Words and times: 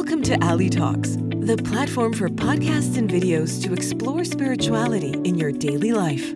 Welcome 0.00 0.22
to 0.22 0.42
Ali 0.42 0.70
Talks, 0.70 1.16
the 1.16 1.60
platform 1.62 2.14
for 2.14 2.30
podcasts 2.30 2.96
and 2.96 3.08
videos 3.08 3.62
to 3.62 3.74
explore 3.74 4.24
spirituality 4.24 5.12
in 5.12 5.34
your 5.36 5.52
daily 5.52 5.92
life. 5.92 6.26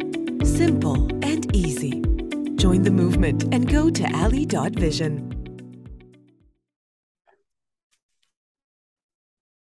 Simple 0.44 1.08
and 1.24 1.56
easy. 1.56 2.02
Join 2.56 2.82
the 2.82 2.90
movement 2.90 3.44
and 3.54 3.66
go 3.66 3.88
to 3.88 4.04
ali.vision. 4.14 5.33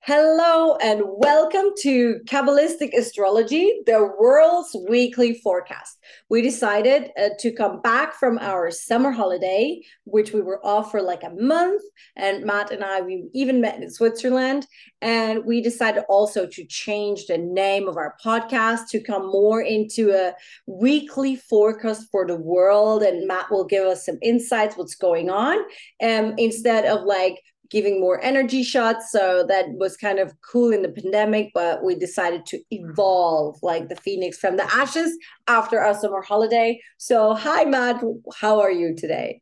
Hello 0.04 0.74
and 0.82 1.00
welcome 1.04 1.66
to 1.82 2.18
Kabbalistic 2.26 2.92
Astrology, 2.92 3.82
the 3.86 4.12
world's 4.18 4.74
weekly 4.88 5.34
forecast. 5.34 5.96
We 6.28 6.42
decided 6.42 7.12
uh, 7.16 7.28
to 7.38 7.52
come 7.52 7.80
back 7.82 8.14
from 8.14 8.36
our 8.40 8.72
summer 8.72 9.12
holiday, 9.12 9.80
which 10.02 10.32
we 10.32 10.40
were 10.40 10.58
off 10.66 10.90
for 10.90 11.02
like 11.02 11.22
a 11.22 11.30
month. 11.30 11.82
And 12.16 12.44
Matt 12.44 12.72
and 12.72 12.82
I, 12.82 13.00
we 13.00 13.28
even 13.32 13.60
met 13.60 13.80
in 13.80 13.88
Switzerland. 13.88 14.66
And 15.02 15.44
we 15.44 15.60
decided 15.62 16.02
also 16.08 16.48
to 16.48 16.64
change 16.64 17.26
the 17.26 17.38
name 17.38 17.86
of 17.86 17.96
our 17.96 18.16
podcast 18.24 18.88
to 18.88 19.00
come 19.00 19.30
more 19.30 19.60
into 19.60 20.10
a 20.10 20.34
weekly 20.66 21.36
forecast 21.36 22.08
for 22.10 22.26
the 22.26 22.34
world. 22.34 23.04
And 23.04 23.28
Matt 23.28 23.52
will 23.52 23.66
give 23.66 23.86
us 23.86 24.04
some 24.04 24.18
insights, 24.20 24.76
what's 24.76 24.96
going 24.96 25.30
on, 25.30 25.58
um, 26.02 26.34
instead 26.38 26.86
of 26.86 27.04
like 27.04 27.38
giving 27.72 27.98
more 27.98 28.22
energy 28.22 28.62
shots. 28.62 29.10
So 29.10 29.44
that 29.48 29.72
was 29.72 29.96
kind 29.96 30.18
of 30.18 30.38
cool 30.42 30.72
in 30.72 30.82
the 30.82 30.90
pandemic, 30.90 31.50
but 31.54 31.82
we 31.82 31.94
decided 31.94 32.44
to 32.46 32.60
evolve 32.70 33.56
like 33.62 33.88
the 33.88 33.96
phoenix 33.96 34.38
from 34.38 34.58
the 34.58 34.72
ashes 34.72 35.16
after 35.48 35.80
our 35.80 35.94
summer 35.94 36.20
holiday. 36.20 36.78
So, 36.98 37.34
hi, 37.34 37.64
Matt. 37.64 38.04
How 38.36 38.60
are 38.60 38.70
you 38.70 38.94
today? 38.94 39.40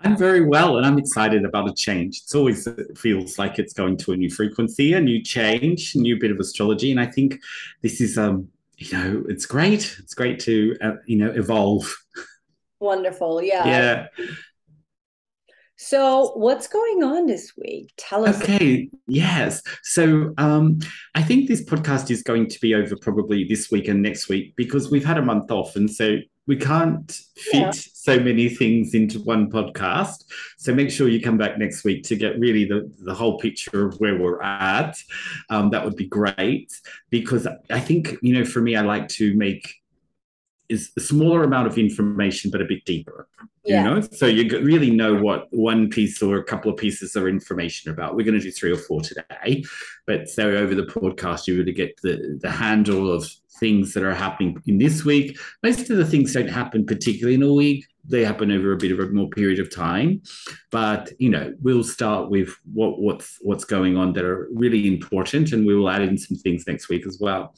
I'm 0.00 0.16
very 0.16 0.46
well, 0.46 0.76
and 0.76 0.86
I'm 0.86 0.98
excited 0.98 1.44
about 1.44 1.68
a 1.68 1.74
change. 1.74 2.20
It's 2.22 2.34
always 2.34 2.66
it 2.66 2.96
feels 2.96 3.38
like 3.38 3.58
it's 3.58 3.72
going 3.72 3.96
to 3.98 4.12
a 4.12 4.16
new 4.16 4.30
frequency, 4.30 4.92
a 4.92 5.00
new 5.00 5.22
change, 5.22 5.94
a 5.94 5.98
new 5.98 6.20
bit 6.20 6.30
of 6.30 6.38
astrology, 6.38 6.90
and 6.92 7.00
I 7.00 7.06
think 7.06 7.40
this 7.82 8.00
is 8.00 8.16
um 8.18 8.48
you 8.76 8.92
know 8.92 9.24
it's 9.26 9.46
great. 9.46 9.96
It's 9.98 10.14
great 10.14 10.38
to 10.40 10.76
uh, 10.82 10.96
you 11.06 11.16
know 11.16 11.30
evolve. 11.30 11.96
Wonderful, 12.78 13.42
yeah. 13.42 13.66
Yeah. 13.66 14.06
So, 15.78 16.32
what's 16.36 16.66
going 16.66 17.02
on 17.02 17.26
this 17.26 17.52
week? 17.56 17.92
Tell 17.98 18.26
us. 18.26 18.42
Okay, 18.42 18.88
yes. 19.06 19.62
So, 19.82 20.32
um, 20.38 20.78
I 21.14 21.22
think 21.22 21.48
this 21.48 21.62
podcast 21.62 22.10
is 22.10 22.22
going 22.22 22.48
to 22.48 22.60
be 22.60 22.74
over 22.74 22.96
probably 22.96 23.44
this 23.44 23.70
week 23.70 23.86
and 23.86 24.00
next 24.00 24.30
week 24.30 24.56
because 24.56 24.90
we've 24.90 25.04
had 25.04 25.18
a 25.18 25.22
month 25.22 25.50
off, 25.50 25.76
and 25.76 25.90
so 25.90 26.16
we 26.46 26.56
can't 26.56 27.10
fit 27.10 27.60
yeah. 27.60 27.70
so 27.72 28.18
many 28.18 28.48
things 28.48 28.94
into 28.94 29.18
one 29.20 29.50
podcast. 29.50 30.24
So, 30.56 30.74
make 30.74 30.90
sure 30.90 31.08
you 31.08 31.20
come 31.20 31.36
back 31.36 31.58
next 31.58 31.84
week 31.84 32.04
to 32.04 32.16
get 32.16 32.38
really 32.38 32.64
the, 32.64 32.90
the 33.04 33.14
whole 33.14 33.38
picture 33.38 33.86
of 33.86 34.00
where 34.00 34.18
we're 34.18 34.40
at. 34.42 34.96
Um, 35.50 35.68
that 35.70 35.84
would 35.84 35.96
be 35.96 36.06
great 36.06 36.72
because 37.10 37.46
I 37.68 37.80
think, 37.80 38.16
you 38.22 38.32
know, 38.32 38.46
for 38.46 38.62
me, 38.62 38.76
I 38.76 38.80
like 38.80 39.08
to 39.08 39.36
make 39.36 39.74
is 40.68 40.90
a 40.96 41.00
smaller 41.00 41.42
amount 41.42 41.66
of 41.66 41.78
information 41.78 42.50
but 42.50 42.60
a 42.60 42.64
bit 42.64 42.84
deeper 42.84 43.28
yeah. 43.64 43.82
you 43.82 43.90
know? 43.90 44.00
So 44.00 44.26
you 44.26 44.48
really 44.60 44.90
know 44.90 45.14
what 45.14 45.48
one 45.50 45.88
piece 45.90 46.22
or 46.22 46.36
a 46.36 46.44
couple 46.44 46.70
of 46.70 46.76
pieces 46.76 47.16
of 47.16 47.26
information 47.26 47.90
about. 47.90 48.14
We're 48.14 48.24
going 48.24 48.38
to 48.38 48.40
do 48.40 48.52
three 48.52 48.72
or 48.72 48.76
four 48.76 49.00
today 49.00 49.64
but 50.06 50.28
so 50.28 50.50
over 50.50 50.74
the 50.74 50.84
podcast 50.84 51.46
you 51.46 51.56
really 51.56 51.72
get 51.72 52.00
the 52.02 52.38
the 52.40 52.50
handle 52.50 53.12
of 53.12 53.28
things 53.58 53.94
that 53.94 54.02
are 54.02 54.14
happening 54.14 54.62
in 54.66 54.78
this 54.78 55.04
week. 55.04 55.38
Most 55.62 55.90
of 55.90 55.96
the 55.96 56.06
things 56.06 56.32
don't 56.32 56.48
happen 56.48 56.84
particularly 56.84 57.34
in 57.34 57.42
a 57.42 57.52
week 57.52 57.86
they 58.08 58.24
happen 58.24 58.50
over 58.50 58.72
a 58.72 58.76
bit 58.76 58.92
of 58.92 59.00
a 59.00 59.06
more 59.06 59.28
period 59.28 59.58
of 59.58 59.74
time. 59.74 60.22
But 60.70 61.12
you 61.18 61.30
know 61.30 61.54
we'll 61.60 61.84
start 61.84 62.30
with 62.30 62.54
what 62.72 63.00
what's 63.00 63.38
what's 63.42 63.64
going 63.64 63.96
on 63.96 64.12
that 64.14 64.24
are 64.24 64.48
really 64.52 64.86
important 64.86 65.52
and 65.52 65.66
we 65.66 65.74
will 65.74 65.90
add 65.90 66.02
in 66.02 66.18
some 66.18 66.36
things 66.36 66.66
next 66.66 66.88
week 66.88 67.06
as 67.06 67.18
well. 67.20 67.54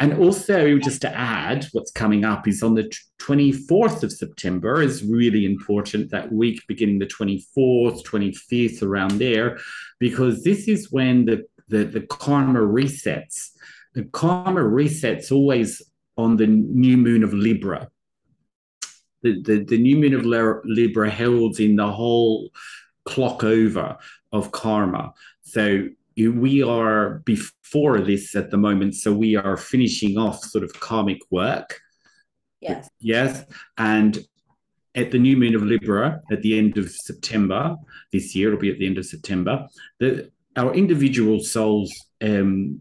And 0.00 0.18
also 0.18 0.78
just 0.78 1.00
to 1.02 1.14
add 1.14 1.66
what's 1.72 1.90
coming 1.90 2.24
up 2.24 2.46
is 2.46 2.62
on 2.62 2.74
the 2.74 2.92
24th 3.18 4.02
of 4.02 4.12
september 4.12 4.82
is 4.82 5.02
really 5.02 5.46
important 5.46 6.10
that 6.10 6.30
week 6.30 6.62
beginning 6.68 6.98
the 6.98 7.06
24th 7.06 8.04
25th 8.04 8.82
around 8.82 9.12
there 9.12 9.58
because 9.98 10.44
this 10.44 10.68
is 10.68 10.92
when 10.92 11.24
the 11.24 11.42
the, 11.68 11.84
the 11.84 12.00
karma 12.02 12.60
resets. 12.60 13.50
The 13.94 14.04
karma 14.04 14.60
resets 14.60 15.32
always 15.32 15.82
on 16.16 16.36
the 16.36 16.46
new 16.46 16.96
moon 16.96 17.24
of 17.24 17.32
libra 17.32 17.88
the, 19.26 19.42
the, 19.42 19.64
the 19.64 19.78
new 19.78 19.96
moon 19.96 20.14
of 20.14 20.24
Libra 20.64 21.10
holds 21.10 21.60
in 21.60 21.76
the 21.76 21.90
whole 21.90 22.50
clock 23.04 23.44
over 23.44 23.96
of 24.32 24.52
karma. 24.52 25.12
So 25.42 25.88
we 26.16 26.62
are 26.62 27.22
before 27.24 28.00
this 28.00 28.34
at 28.34 28.50
the 28.50 28.56
moment. 28.56 28.94
So 28.94 29.12
we 29.12 29.36
are 29.36 29.56
finishing 29.56 30.18
off 30.18 30.42
sort 30.44 30.64
of 30.64 30.72
karmic 30.80 31.20
work. 31.30 31.80
Yes. 32.60 32.88
Yes. 33.00 33.44
And 33.76 34.18
at 34.94 35.10
the 35.10 35.18
new 35.18 35.36
moon 35.36 35.54
of 35.54 35.62
Libra 35.62 36.22
at 36.30 36.42
the 36.42 36.58
end 36.58 36.78
of 36.78 36.90
September 36.90 37.76
this 38.12 38.34
year, 38.34 38.48
it'll 38.48 38.60
be 38.60 38.70
at 38.70 38.78
the 38.78 38.86
end 38.86 38.98
of 38.98 39.06
September, 39.06 39.66
the, 40.00 40.30
our 40.56 40.72
individual 40.74 41.40
souls 41.40 41.92
um, 42.22 42.80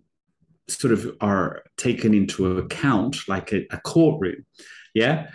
sort 0.67 0.93
of 0.93 1.15
are 1.19 1.63
taken 1.77 2.13
into 2.13 2.57
account 2.57 3.17
like 3.27 3.51
a, 3.51 3.67
a 3.69 3.79
courtroom. 3.81 4.45
Yeah. 4.93 5.27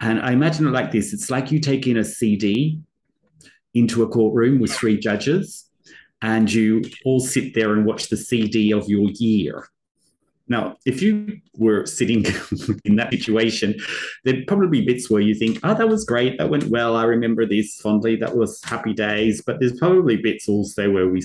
And 0.00 0.20
I 0.20 0.32
imagine 0.32 0.66
it 0.66 0.70
like 0.70 0.92
this 0.92 1.12
it's 1.12 1.30
like 1.30 1.50
you 1.50 1.58
take 1.58 1.86
in 1.86 1.96
a 1.96 2.04
CD 2.04 2.80
into 3.74 4.02
a 4.02 4.08
courtroom 4.08 4.60
with 4.60 4.72
three 4.72 4.98
judges, 4.98 5.68
and 6.22 6.52
you 6.52 6.82
all 7.04 7.20
sit 7.20 7.54
there 7.54 7.72
and 7.72 7.84
watch 7.84 8.08
the 8.08 8.16
CD 8.16 8.72
of 8.72 8.88
your 8.88 9.10
year. 9.10 9.68
Now, 10.48 10.76
if 10.86 11.02
you 11.02 11.40
were 11.56 11.84
sitting 11.84 12.24
in 12.84 12.96
that 12.96 13.10
situation, 13.10 13.74
there'd 14.24 14.46
probably 14.46 14.80
be 14.80 14.86
bits 14.86 15.10
where 15.10 15.20
you 15.20 15.34
think, 15.34 15.60
oh, 15.62 15.74
that 15.74 15.88
was 15.88 16.04
great. 16.04 16.38
That 16.38 16.48
went 16.48 16.70
well. 16.70 16.96
I 16.96 17.04
remember 17.04 17.44
this 17.44 17.78
fondly. 17.80 18.16
That 18.16 18.36
was 18.36 18.60
happy 18.64 18.94
days. 18.94 19.42
But 19.42 19.60
there's 19.60 19.78
probably 19.78 20.16
bits 20.16 20.48
also 20.48 20.90
where 20.90 21.08
we 21.08 21.20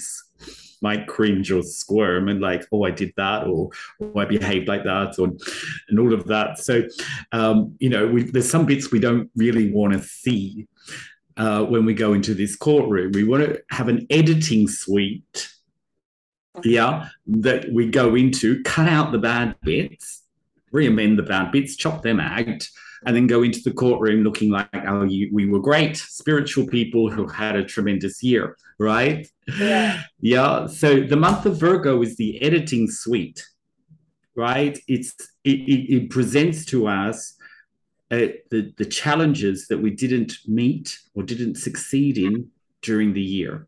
might 0.83 1.07
cringe 1.07 1.51
or 1.51 1.63
squirm 1.63 2.27
and 2.29 2.41
like, 2.41 2.67
oh, 2.71 2.83
I 2.83 2.91
did 2.91 3.13
that, 3.17 3.47
or, 3.47 3.69
oh, 4.01 4.19
I 4.19 4.25
behaved 4.25 4.67
like 4.67 4.83
that, 4.83 5.17
or 5.17 5.29
and 5.88 5.99
all 5.99 6.13
of 6.13 6.27
that. 6.27 6.59
So, 6.59 6.83
um, 7.31 7.75
you 7.79 7.89
know, 7.89 8.05
we, 8.05 8.23
there's 8.23 8.51
some 8.51 8.66
bits 8.66 8.91
we 8.91 8.99
don't 8.99 9.31
really 9.35 9.71
want 9.71 9.94
to 9.94 9.99
see 10.03 10.67
uh, 11.38 11.63
when 11.63 11.85
we 11.85 11.94
go 11.94 12.13
into 12.13 12.33
this 12.35 12.55
courtroom. 12.55 13.13
We 13.13 13.23
want 13.23 13.44
to 13.45 13.63
have 13.71 13.88
an 13.88 14.05
editing 14.09 14.67
suite, 14.67 15.49
yeah, 16.63 17.09
that 17.25 17.71
we 17.71 17.89
go 17.89 18.13
into, 18.15 18.61
cut 18.63 18.88
out 18.88 19.11
the 19.11 19.17
bad 19.17 19.55
bits, 19.61 20.21
re-amend 20.71 21.17
the 21.17 21.23
bad 21.23 21.51
bits, 21.51 21.75
chop 21.75 22.03
them 22.03 22.19
out, 22.19 22.67
and 23.06 23.16
then 23.16 23.28
go 23.28 23.44
into 23.44 23.59
the 23.62 23.72
courtroom 23.72 24.24
looking 24.24 24.50
like, 24.50 24.69
oh, 24.88 25.03
you, 25.03 25.30
we 25.31 25.47
were 25.47 25.59
great 25.59 25.97
spiritual 25.97 26.68
people 26.68 27.09
who 27.09 27.28
had 27.28 27.56
a 27.56 27.64
tremendous 27.64 28.24
year, 28.24 28.58
right? 28.80 29.28
Yeah. 29.59 30.03
yeah. 30.19 30.68
So 30.68 31.02
the 31.02 31.16
month 31.16 31.46
of 31.46 31.59
Virgo 31.59 32.02
is 32.02 32.16
the 32.18 32.42
editing 32.42 32.90
suite, 32.90 33.46
right? 34.36 34.78
It's 34.88 35.13
it, 35.44 35.59
it, 35.59 35.94
it 35.94 36.09
presents 36.09 36.66
to 36.68 36.88
us 36.88 37.36
uh, 38.12 38.28
the 38.52 38.74
the 38.78 38.86
challenges 38.86 39.68
that 39.68 39.80
we 39.80 39.92
didn't 39.92 40.34
meet 40.47 41.00
or 41.16 41.24
didn't 41.24 41.56
succeed 41.56 42.18
in 42.18 42.50
during 42.81 43.13
the 43.13 43.22
year 43.22 43.68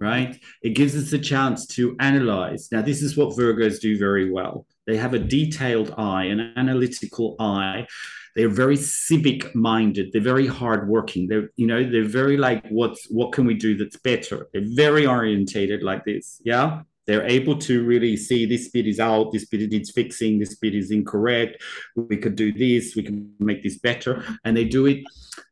right? 0.00 0.38
It 0.62 0.70
gives 0.70 0.96
us 0.96 1.12
a 1.12 1.18
chance 1.18 1.66
to 1.68 1.96
analyze. 2.00 2.68
Now, 2.70 2.82
this 2.82 3.02
is 3.02 3.16
what 3.16 3.36
Virgos 3.36 3.80
do 3.80 3.98
very 3.98 4.30
well. 4.30 4.66
They 4.86 4.96
have 4.96 5.14
a 5.14 5.18
detailed 5.18 5.94
eye, 5.96 6.24
an 6.24 6.52
analytical 6.56 7.36
eye. 7.38 7.86
They're 8.34 8.48
very 8.48 8.76
civic 8.76 9.54
minded. 9.54 10.10
They're 10.12 10.20
very 10.20 10.46
hardworking. 10.46 11.28
They're, 11.28 11.50
you 11.56 11.66
know, 11.66 11.88
they're 11.88 12.04
very 12.04 12.36
like, 12.36 12.66
what's 12.68 13.06
what 13.10 13.32
can 13.32 13.46
we 13.46 13.54
do 13.54 13.76
that's 13.76 13.96
better? 13.96 14.48
They're 14.52 14.68
very 14.74 15.06
orientated 15.06 15.82
like 15.82 16.04
this. 16.04 16.40
Yeah. 16.44 16.82
They're 17.06 17.26
able 17.26 17.58
to 17.58 17.84
really 17.84 18.16
see 18.16 18.46
this 18.46 18.70
bit 18.70 18.86
is 18.86 18.98
out, 18.98 19.30
this 19.30 19.44
bit 19.44 19.70
needs 19.70 19.90
fixing, 19.90 20.38
this 20.38 20.56
bit 20.56 20.74
is 20.74 20.90
incorrect. 20.90 21.62
We 21.96 22.16
could 22.16 22.34
do 22.34 22.50
this, 22.50 22.96
we 22.96 23.02
can 23.02 23.30
make 23.38 23.62
this 23.62 23.78
better. 23.78 24.24
And 24.44 24.56
they 24.56 24.64
do 24.64 24.86
it 24.86 25.04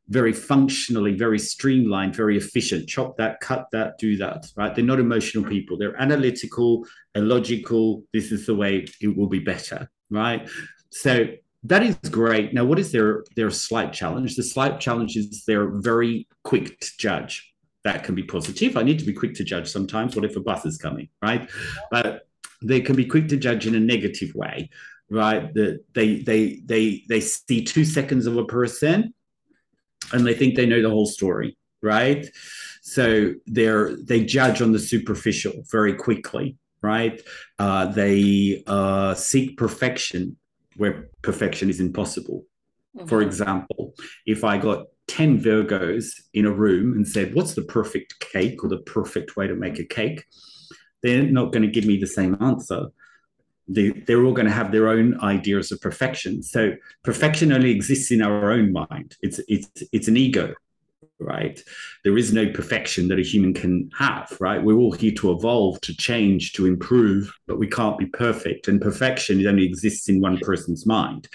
very 0.08 0.32
functionally, 0.32 1.14
very 1.14 1.38
streamlined, 1.38 2.16
very 2.16 2.36
efficient. 2.36 2.88
Chop 2.88 3.16
that, 3.18 3.40
cut 3.40 3.66
that, 3.72 3.98
do 3.98 4.16
that, 4.16 4.46
right? 4.56 4.74
They're 4.74 4.84
not 4.84 4.98
emotional 4.98 5.44
people. 5.44 5.76
They're 5.76 6.00
analytical, 6.00 6.86
logical. 7.14 8.04
This 8.12 8.32
is 8.32 8.46
the 8.46 8.54
way 8.54 8.86
it 9.00 9.16
will 9.16 9.28
be 9.28 9.40
better, 9.40 9.90
right? 10.10 10.48
So 10.90 11.26
that 11.64 11.82
is 11.82 11.96
great. 12.10 12.52
Now, 12.52 12.64
what 12.64 12.78
is 12.78 12.90
their 12.92 13.24
their 13.36 13.50
slight 13.50 13.92
challenge? 13.92 14.36
The 14.36 14.42
slight 14.42 14.80
challenge 14.80 15.16
is 15.16 15.44
they're 15.46 15.70
very 15.70 16.26
quick 16.44 16.80
to 16.80 16.90
judge. 16.98 17.52
That 17.84 18.04
can 18.04 18.14
be 18.14 18.22
positive. 18.22 18.76
I 18.76 18.82
need 18.82 18.98
to 19.00 19.04
be 19.04 19.12
quick 19.12 19.34
to 19.34 19.44
judge 19.44 19.68
sometimes. 19.68 20.14
What 20.14 20.24
if 20.24 20.36
a 20.36 20.40
bus 20.40 20.64
is 20.66 20.78
coming, 20.78 21.08
right? 21.20 21.48
But 21.90 22.22
they 22.62 22.80
can 22.80 22.96
be 22.96 23.06
quick 23.06 23.28
to 23.28 23.36
judge 23.36 23.66
in 23.66 23.74
a 23.74 23.80
negative 23.80 24.34
way, 24.34 24.70
right? 25.10 25.52
That 25.54 25.84
they 25.94 26.16
they 26.22 26.62
they 26.64 27.04
they 27.08 27.20
see 27.20 27.64
two 27.64 27.84
seconds 27.84 28.26
of 28.26 28.36
a 28.36 28.44
person 28.44 29.14
and 30.12 30.26
they 30.26 30.34
think 30.34 30.54
they 30.56 30.66
know 30.66 30.82
the 30.82 30.90
whole 30.90 31.06
story. 31.06 31.56
right? 31.82 32.26
So 32.82 33.34
they're 33.46 33.94
they 33.96 34.24
judge 34.24 34.62
on 34.62 34.72
the 34.72 34.78
superficial 34.78 35.52
very 35.70 35.94
quickly, 35.94 36.56
right? 36.82 37.20
Uh, 37.58 37.86
they 37.86 38.62
uh, 38.66 39.14
seek 39.14 39.56
perfection 39.56 40.36
where 40.82 41.08
perfection 41.22 41.70
is 41.70 41.78
impossible. 41.78 42.44
Mm-hmm. 42.96 43.06
For 43.06 43.22
example, 43.22 43.94
if 44.26 44.42
I 44.42 44.58
got 44.58 44.86
10 45.06 45.40
Virgos 45.40 46.06
in 46.34 46.44
a 46.44 46.50
room 46.50 46.94
and 46.94 47.06
said, 47.06 47.36
What's 47.36 47.54
the 47.54 47.62
perfect 47.62 48.18
cake 48.18 48.64
or 48.64 48.68
the 48.68 48.78
perfect 48.78 49.36
way 49.36 49.46
to 49.46 49.54
make 49.54 49.78
a 49.78 49.84
cake? 49.84 50.24
They're 51.04 51.22
not 51.22 51.52
going 51.52 51.62
to 51.62 51.68
give 51.68 51.86
me 51.86 51.98
the 51.98 52.08
same 52.08 52.36
answer. 52.40 52.88
They, 53.68 53.90
they're 53.90 54.24
all 54.24 54.32
going 54.32 54.48
to 54.48 54.52
have 54.60 54.72
their 54.72 54.88
own 54.88 55.20
ideas 55.20 55.70
of 55.70 55.80
perfection. 55.80 56.42
So 56.42 56.72
perfection 57.04 57.52
only 57.52 57.70
exists 57.70 58.10
in 58.10 58.20
our 58.20 58.50
own 58.50 58.72
mind. 58.72 59.16
It's 59.20 59.40
it's 59.46 59.68
it's 59.92 60.08
an 60.08 60.16
ego 60.16 60.52
right? 61.22 61.60
There 62.04 62.18
is 62.18 62.32
no 62.32 62.50
perfection 62.50 63.08
that 63.08 63.18
a 63.18 63.22
human 63.22 63.54
can 63.54 63.90
have, 63.98 64.36
right? 64.40 64.62
We're 64.62 64.78
all 64.78 64.92
here 64.92 65.12
to 65.12 65.32
evolve, 65.32 65.80
to 65.82 65.96
change, 65.96 66.52
to 66.54 66.66
improve, 66.66 67.32
but 67.46 67.58
we 67.58 67.66
can't 67.66 67.98
be 67.98 68.06
perfect. 68.06 68.68
And 68.68 68.80
perfection 68.80 69.46
only 69.46 69.64
exists 69.64 70.08
in 70.08 70.20
one 70.20 70.38
person's 70.38 70.86
mind. 70.86 71.28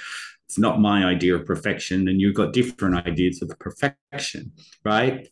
It's 0.48 0.58
not 0.58 0.80
my 0.80 1.04
idea 1.04 1.36
of 1.36 1.46
perfection, 1.46 2.08
and 2.08 2.22
you've 2.22 2.36
got 2.36 2.54
different 2.54 3.06
ideas 3.06 3.42
of 3.42 3.52
perfection, 3.60 4.54
right? 4.86 5.28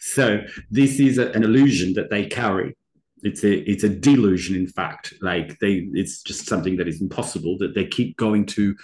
So 0.00 0.42
this 0.70 1.00
is 1.00 1.16
a, 1.16 1.30
an 1.32 1.42
illusion 1.42 1.94
that 1.94 2.10
they 2.10 2.26
carry. 2.26 2.76
It's 3.22 3.42
a 3.44 3.52
it's 3.68 3.82
a 3.82 3.88
delusion, 3.88 4.54
in 4.56 4.66
fact. 4.66 5.14
Like 5.22 5.58
they, 5.60 5.88
it's 5.94 6.22
just 6.22 6.46
something 6.46 6.76
that 6.76 6.86
is 6.86 7.00
impossible 7.00 7.56
that 7.58 7.74
they 7.74 7.86
keep 7.86 8.16
going 8.18 8.44
to 8.46 8.76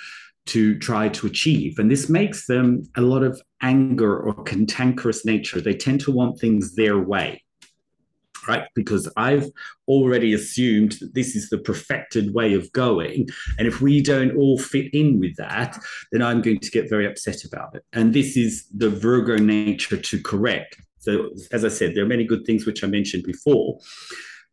to 0.46 0.78
try 0.78 1.08
to 1.08 1.26
achieve. 1.26 1.78
And 1.78 1.90
this 1.90 2.08
makes 2.08 2.46
them 2.46 2.82
a 2.96 3.00
lot 3.00 3.22
of 3.22 3.40
anger 3.62 4.18
or 4.18 4.42
cantankerous 4.44 5.24
nature. 5.24 5.60
They 5.60 5.74
tend 5.74 6.00
to 6.02 6.12
want 6.12 6.38
things 6.38 6.74
their 6.74 6.98
way, 6.98 7.42
right? 8.46 8.64
Because 8.74 9.10
I've 9.16 9.48
already 9.88 10.34
assumed 10.34 10.92
that 11.00 11.14
this 11.14 11.34
is 11.34 11.48
the 11.48 11.58
perfected 11.58 12.34
way 12.34 12.52
of 12.54 12.70
going. 12.72 13.28
And 13.58 13.66
if 13.66 13.80
we 13.80 14.02
don't 14.02 14.36
all 14.36 14.58
fit 14.58 14.92
in 14.92 15.18
with 15.18 15.36
that, 15.36 15.78
then 16.12 16.22
I'm 16.22 16.42
going 16.42 16.60
to 16.60 16.70
get 16.70 16.90
very 16.90 17.06
upset 17.06 17.44
about 17.44 17.74
it. 17.74 17.84
And 17.92 18.12
this 18.12 18.36
is 18.36 18.66
the 18.74 18.90
Virgo 18.90 19.36
nature 19.36 19.96
to 19.96 20.22
correct. 20.22 20.76
So, 20.98 21.30
as 21.52 21.64
I 21.64 21.68
said, 21.68 21.94
there 21.94 22.04
are 22.04 22.08
many 22.08 22.24
good 22.24 22.46
things 22.46 22.64
which 22.64 22.82
I 22.82 22.86
mentioned 22.86 23.24
before. 23.24 23.78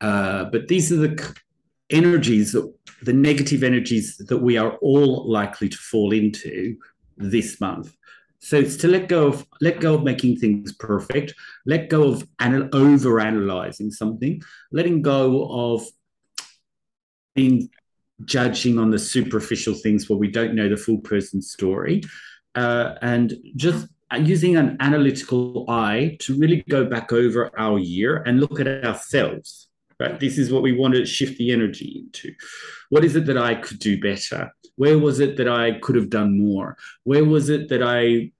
Uh, 0.02 0.46
but 0.46 0.68
these 0.68 0.92
are 0.92 0.98
the 0.98 1.36
energies 1.92 2.56
the 3.02 3.14
negative 3.14 3.64
energies 3.64 4.18
that 4.18 4.38
we 4.38 4.58
are 4.58 4.78
all 4.78 5.30
likely 5.30 5.68
to 5.70 5.78
fall 5.78 6.12
into 6.14 6.78
this 7.18 7.60
month. 7.60 7.96
So 8.40 8.58
it's 8.58 8.78
to 8.78 8.88
let 8.88 9.08
go 9.08 9.28
of 9.28 9.46
let 9.60 9.80
go 9.80 9.96
of 9.96 10.04
making 10.04 10.38
things 10.38 10.72
perfect, 10.74 11.34
let 11.66 11.90
go 11.90 12.10
of 12.10 12.28
anal- 12.42 12.70
over 12.74 13.20
analyzing 13.20 13.92
something, 13.92 14.42
letting 14.72 15.02
go 15.02 15.74
of 15.74 15.86
being 17.36 17.70
judging 18.26 18.78
on 18.78 18.90
the 18.90 19.00
superficial 19.00 19.74
things 19.74 20.10
where 20.10 20.18
we 20.18 20.30
don't 20.30 20.56
know 20.56 20.70
the 20.70 20.78
full 20.78 21.00
person 21.00 21.42
story, 21.42 22.02
uh, 22.56 22.96
and 23.02 23.36
just 23.56 23.88
using 24.20 24.58
an 24.58 24.76
analytical 24.80 25.66
eye 25.70 26.18
to 26.20 26.38
really 26.38 26.64
go 26.68 26.86
back 26.86 27.14
over 27.14 27.52
our 27.58 27.80
year 27.80 28.24
and 28.26 28.40
look 28.40 28.60
at 28.60 28.68
ourselves 28.68 29.70
right? 30.02 30.20
This 30.20 30.38
is 30.38 30.52
what 30.52 30.64
we 30.64 30.74
want 30.74 30.96
to 30.96 31.06
shift 31.06 31.38
the 31.38 31.52
energy 31.52 32.04
into. 32.04 32.34
What 32.90 33.06
is 33.06 33.16
it 33.16 33.26
that 33.28 33.38
I 33.38 33.56
could 33.56 33.80
do 33.80 34.00
better? 34.00 34.52
Where 34.76 34.98
was 34.98 35.20
it 35.20 35.38
that 35.38 35.48
I 35.48 35.80
could 35.80 35.96
have 35.96 36.10
done 36.10 36.40
more? 36.40 36.78
Where 37.04 37.24
was 37.24 37.50
it 37.50 37.70
that 37.70 37.84
I 37.84 38.32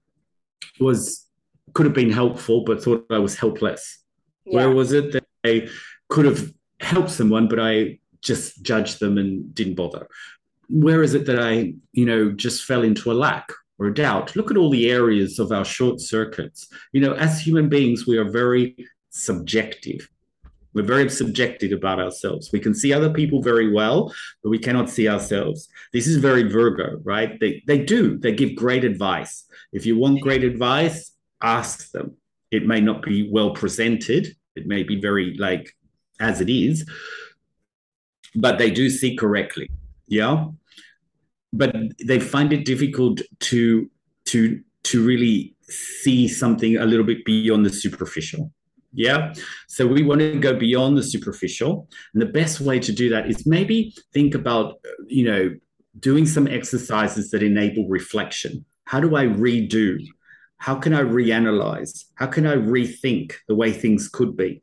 was 0.80 1.26
could 1.74 1.86
have 1.86 1.94
been 1.94 2.10
helpful 2.10 2.64
but 2.64 2.82
thought 2.82 3.06
I 3.10 3.18
was 3.18 3.36
helpless? 3.36 4.02
Yeah. 4.44 4.56
Where 4.56 4.70
was 4.70 4.92
it 4.92 5.12
that 5.12 5.24
I 5.44 5.68
could 6.08 6.24
have 6.24 6.52
helped 6.80 7.10
someone 7.10 7.48
but 7.48 7.60
I 7.60 8.00
just 8.20 8.62
judged 8.62 8.98
them 8.98 9.16
and 9.16 9.54
didn't 9.54 9.76
bother? 9.76 10.08
Where 10.68 11.02
is 11.02 11.14
it 11.14 11.26
that 11.26 11.38
I, 11.38 11.74
you 11.92 12.06
know, 12.06 12.32
just 12.32 12.64
fell 12.64 12.82
into 12.82 13.12
a 13.12 13.14
lack 13.14 13.52
or 13.78 13.86
a 13.86 13.94
doubt? 13.94 14.34
Look 14.34 14.50
at 14.50 14.56
all 14.56 14.70
the 14.70 14.90
areas 14.90 15.38
of 15.38 15.52
our 15.52 15.64
short 15.64 16.00
circuits. 16.00 16.68
You 16.92 17.02
know, 17.02 17.14
as 17.14 17.40
human 17.40 17.68
beings, 17.68 18.06
we 18.06 18.18
are 18.18 18.28
very 18.28 18.74
subjective 19.10 20.08
we're 20.74 20.82
very 20.82 21.08
subjective 21.10 21.72
about 21.72 22.00
ourselves. 22.00 22.50
We 22.52 22.60
can 22.60 22.74
see 22.74 22.92
other 22.92 23.10
people 23.10 23.42
very 23.42 23.72
well, 23.72 24.12
but 24.42 24.50
we 24.50 24.58
cannot 24.58 24.88
see 24.88 25.08
ourselves. 25.08 25.68
This 25.92 26.06
is 26.06 26.16
very 26.16 26.44
Virgo, 26.44 27.00
right? 27.04 27.38
They, 27.40 27.62
they 27.66 27.78
do, 27.84 28.18
they 28.18 28.32
give 28.32 28.56
great 28.56 28.84
advice. 28.84 29.44
If 29.72 29.86
you 29.86 29.98
want 29.98 30.20
great 30.20 30.44
advice, 30.44 31.12
ask 31.42 31.90
them. 31.92 32.16
It 32.50 32.66
may 32.66 32.80
not 32.80 33.02
be 33.02 33.30
well 33.30 33.50
presented, 33.50 34.36
it 34.54 34.66
may 34.66 34.82
be 34.82 35.00
very 35.00 35.34
like 35.36 35.74
as 36.20 36.40
it 36.40 36.50
is, 36.50 36.88
but 38.34 38.58
they 38.58 38.70
do 38.70 38.90
see 38.90 39.16
correctly. 39.16 39.70
Yeah. 40.06 40.46
But 41.52 41.74
they 42.04 42.20
find 42.20 42.52
it 42.52 42.64
difficult 42.64 43.20
to 43.40 43.90
to 44.26 44.62
to 44.84 45.04
really 45.04 45.54
see 45.62 46.28
something 46.28 46.76
a 46.76 46.84
little 46.84 47.04
bit 47.04 47.24
beyond 47.24 47.64
the 47.64 47.70
superficial 47.70 48.52
yeah. 48.92 49.32
So 49.68 49.86
we 49.86 50.02
want 50.02 50.20
to 50.20 50.38
go 50.38 50.54
beyond 50.54 50.96
the 50.96 51.02
superficial. 51.02 51.88
And 52.12 52.22
the 52.22 52.26
best 52.26 52.60
way 52.60 52.78
to 52.80 52.92
do 52.92 53.08
that 53.10 53.28
is 53.28 53.46
maybe 53.46 53.94
think 54.12 54.34
about, 54.34 54.80
you 55.06 55.24
know, 55.24 55.54
doing 55.98 56.26
some 56.26 56.46
exercises 56.46 57.30
that 57.30 57.42
enable 57.42 57.88
reflection. 57.88 58.64
How 58.84 59.00
do 59.00 59.16
I 59.16 59.24
redo? 59.24 60.04
How 60.58 60.74
can 60.76 60.94
I 60.94 61.02
reanalyze? 61.02 62.04
How 62.14 62.26
can 62.26 62.46
I 62.46 62.54
rethink 62.54 63.32
the 63.48 63.54
way 63.54 63.72
things 63.72 64.08
could 64.08 64.36
be? 64.36 64.62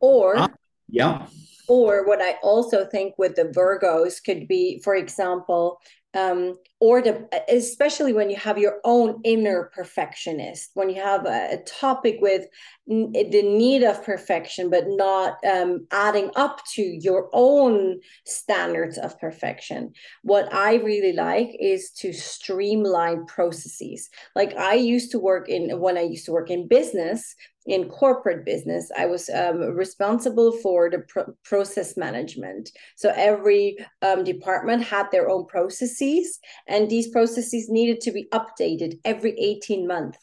Or, 0.00 0.36
uh, 0.36 0.48
yeah. 0.88 1.26
Or 1.68 2.06
what 2.06 2.20
I 2.20 2.36
also 2.42 2.86
think 2.86 3.14
with 3.18 3.36
the 3.36 3.44
Virgos 3.44 4.22
could 4.22 4.46
be, 4.48 4.80
for 4.84 4.94
example, 4.94 5.80
um, 6.16 6.56
or 6.80 7.02
the 7.02 7.28
especially 7.48 8.12
when 8.12 8.30
you 8.30 8.36
have 8.36 8.58
your 8.58 8.80
own 8.84 9.20
inner 9.24 9.70
perfectionist 9.74 10.70
when 10.74 10.88
you 10.88 11.00
have 11.00 11.26
a, 11.26 11.54
a 11.54 11.56
topic 11.66 12.18
with 12.20 12.46
n- 12.90 13.12
the 13.12 13.42
need 13.42 13.82
of 13.82 14.02
perfection 14.02 14.70
but 14.70 14.84
not 14.86 15.36
um, 15.44 15.86
adding 15.90 16.30
up 16.36 16.62
to 16.74 16.82
your 16.82 17.28
own 17.32 18.00
standards 18.24 18.98
of 18.98 19.18
perfection. 19.20 19.92
What 20.22 20.52
i 20.52 20.74
really 20.76 21.12
like 21.12 21.50
is 21.60 21.90
to 21.98 22.12
streamline 22.12 23.26
processes. 23.26 24.08
Like 24.34 24.56
i 24.56 24.74
used 24.74 25.10
to 25.12 25.18
work 25.18 25.48
in 25.48 25.78
when 25.80 25.98
i 25.98 26.02
used 26.02 26.26
to 26.26 26.32
work 26.32 26.50
in 26.50 26.68
business 26.68 27.34
in 27.66 27.88
corporate 27.88 28.44
business 28.44 28.90
i 28.96 29.06
was 29.06 29.28
um, 29.30 29.60
responsible 29.60 30.52
for 30.62 30.90
the 30.90 31.00
pro- 31.00 31.34
process 31.44 31.96
management. 31.96 32.70
So 32.96 33.12
every 33.14 33.76
um, 34.02 34.24
department 34.24 34.82
had 34.84 35.10
their 35.10 35.28
own 35.28 35.46
processes 35.46 36.38
and 36.66 36.88
these 36.88 37.08
processes 37.08 37.68
needed 37.68 38.00
to 38.02 38.12
be 38.12 38.28
updated 38.32 38.98
every 39.04 39.38
18 39.38 39.86
months. 39.86 40.18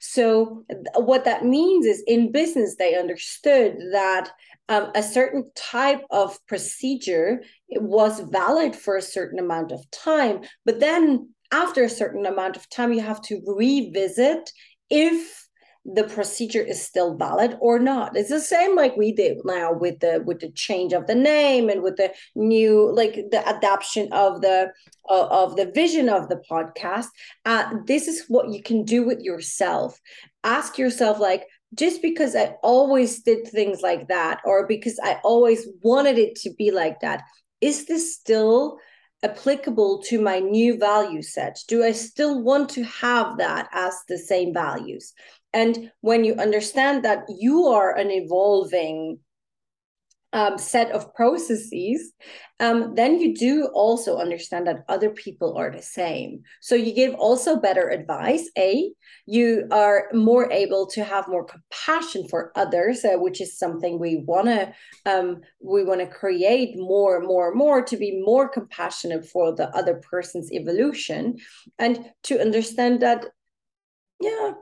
So 0.00 0.64
what 0.94 1.24
that 1.24 1.44
means 1.44 1.86
is 1.86 2.02
in 2.06 2.32
business 2.32 2.76
they 2.76 2.96
understood 2.96 3.76
that 3.92 4.30
um, 4.68 4.90
a 4.94 5.02
certain 5.02 5.50
type 5.54 6.02
of 6.10 6.38
procedure 6.46 7.42
was 7.70 8.20
valid 8.20 8.74
for 8.74 8.96
a 8.96 9.02
certain 9.02 9.38
amount 9.38 9.70
of 9.70 9.88
time 9.90 10.40
but 10.64 10.80
then 10.80 11.28
after 11.52 11.84
a 11.84 11.88
certain 11.88 12.26
amount 12.26 12.56
of 12.56 12.68
time 12.70 12.92
you 12.92 13.00
have 13.00 13.22
to 13.22 13.40
revisit 13.46 14.50
if 14.90 15.45
the 15.94 16.04
procedure 16.04 16.62
is 16.62 16.82
still 16.82 17.14
valid 17.14 17.56
or 17.60 17.78
not 17.78 18.16
it's 18.16 18.30
the 18.30 18.40
same 18.40 18.74
like 18.74 18.96
we 18.96 19.12
did 19.12 19.38
now 19.44 19.72
with 19.72 20.00
the 20.00 20.22
with 20.26 20.40
the 20.40 20.50
change 20.50 20.92
of 20.92 21.06
the 21.06 21.14
name 21.14 21.68
and 21.68 21.82
with 21.82 21.96
the 21.96 22.12
new 22.34 22.92
like 22.92 23.14
the 23.30 23.48
adaptation 23.48 24.08
of 24.12 24.40
the 24.40 24.68
uh, 25.08 25.28
of 25.28 25.54
the 25.54 25.70
vision 25.72 26.08
of 26.08 26.28
the 26.28 26.42
podcast 26.50 27.06
uh, 27.44 27.72
this 27.86 28.08
is 28.08 28.24
what 28.28 28.50
you 28.50 28.62
can 28.62 28.82
do 28.82 29.06
with 29.06 29.20
yourself 29.20 30.00
ask 30.42 30.76
yourself 30.76 31.20
like 31.20 31.44
just 31.74 32.02
because 32.02 32.34
i 32.34 32.54
always 32.62 33.22
did 33.22 33.46
things 33.46 33.80
like 33.80 34.08
that 34.08 34.40
or 34.44 34.66
because 34.66 34.98
i 35.04 35.20
always 35.22 35.68
wanted 35.82 36.18
it 36.18 36.34
to 36.34 36.50
be 36.54 36.72
like 36.72 36.98
that 36.98 37.22
is 37.60 37.86
this 37.86 38.14
still 38.14 38.78
applicable 39.22 40.02
to 40.02 40.20
my 40.20 40.38
new 40.38 40.78
value 40.78 41.22
set? 41.22 41.58
Do 41.68 41.82
I 41.82 41.92
still 41.92 42.42
want 42.42 42.68
to 42.70 42.84
have 42.84 43.38
that 43.38 43.68
as 43.72 43.94
the 44.08 44.18
same 44.18 44.52
values? 44.52 45.14
And 45.62 45.90
when 46.08 46.20
you 46.26 46.34
understand 46.46 46.96
that 47.04 47.20
you 47.44 47.56
are 47.76 47.96
an 47.96 48.10
evolving 48.10 49.20
um, 50.32 50.58
set 50.58 50.90
of 50.90 51.14
processes, 51.14 52.12
um, 52.60 52.94
then 52.94 53.12
you 53.20 53.34
do 53.34 53.54
also 53.72 54.18
understand 54.18 54.66
that 54.66 54.84
other 54.94 55.10
people 55.24 55.56
are 55.56 55.70
the 55.70 55.86
same. 56.00 56.30
So 56.60 56.74
you 56.74 56.92
give 56.92 57.14
also 57.14 57.56
better 57.68 57.88
advice. 57.88 58.44
A, 58.58 58.92
you 59.24 59.66
are 59.70 59.98
more 60.12 60.46
able 60.52 60.84
to 60.94 61.00
have 61.12 61.32
more 61.34 61.46
compassion 61.54 62.28
for 62.28 62.52
others, 62.54 63.04
uh, 63.04 63.16
which 63.24 63.40
is 63.40 63.58
something 63.58 63.98
we 63.98 64.14
want 64.32 64.48
to 64.48 64.62
um, 65.12 65.40
we 65.74 65.84
want 65.84 66.00
to 66.00 66.18
create 66.22 66.72
more, 66.76 67.16
more, 67.32 67.54
more 67.54 67.80
to 67.90 67.96
be 67.96 68.22
more 68.30 68.46
compassionate 68.56 69.24
for 69.32 69.54
the 69.54 69.68
other 69.78 69.96
person's 70.12 70.52
evolution, 70.52 71.22
and 71.78 71.94
to 72.24 72.40
understand 72.46 73.00
that, 73.00 73.20
yeah, 74.20 74.52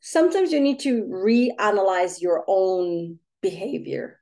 sometimes 0.00 0.52
you 0.52 0.60
need 0.60 0.80
to 0.80 1.04
reanalyze 1.04 2.20
your 2.20 2.44
own 2.46 3.18
behavior. 3.40 4.20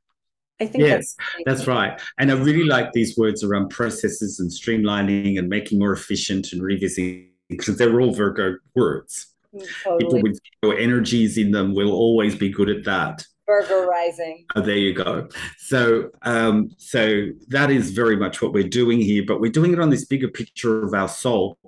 I 0.61 0.67
think 0.67 0.85
yes, 0.85 1.15
that's, 1.47 1.59
that's 1.61 1.69
right. 1.69 2.01
And 2.19 2.33
I 2.33 2.35
really 2.35 2.65
like 2.65 2.93
these 2.93 3.17
words 3.17 3.45
around 3.45 3.69
processes 3.69 4.41
and 4.41 4.51
streamlining 4.51 5.39
and 5.39 5.49
making 5.49 5.79
more 5.79 5.93
efficient 5.93 6.53
and 6.53 6.61
revisiting 6.61 7.29
because 7.49 7.77
they're 7.77 8.01
all 8.01 8.13
Virgo 8.13 8.57
words. 8.75 9.35
Mm, 9.55 9.67
totally. 9.85 10.05
People 10.05 10.23
with 10.23 10.41
Virgo 10.63 10.77
energies 10.77 11.39
in 11.39 11.53
them 11.53 11.75
will 11.75 11.93
always 11.93 12.35
be 12.35 12.49
good 12.49 12.69
at 12.69 12.85
that. 12.85 13.25
Virgo 13.49 13.87
rising. 13.87 14.45
Oh, 14.55 14.61
there 14.61 14.77
you 14.77 14.93
go. 14.93 15.27
So, 15.57 16.11
um, 16.23 16.71
so 16.77 17.29
that 17.49 17.71
is 17.71 17.93
very 17.93 18.15
much 18.15 18.43
what 18.43 18.53
we're 18.53 18.69
doing 18.69 19.01
here, 19.01 19.25
but 19.27 19.41
we're 19.41 19.51
doing 19.51 19.73
it 19.73 19.81
on 19.81 19.89
this 19.89 20.05
bigger 20.05 20.29
picture 20.29 20.85
of 20.85 20.93
our 20.93 21.09
soul, 21.09 21.59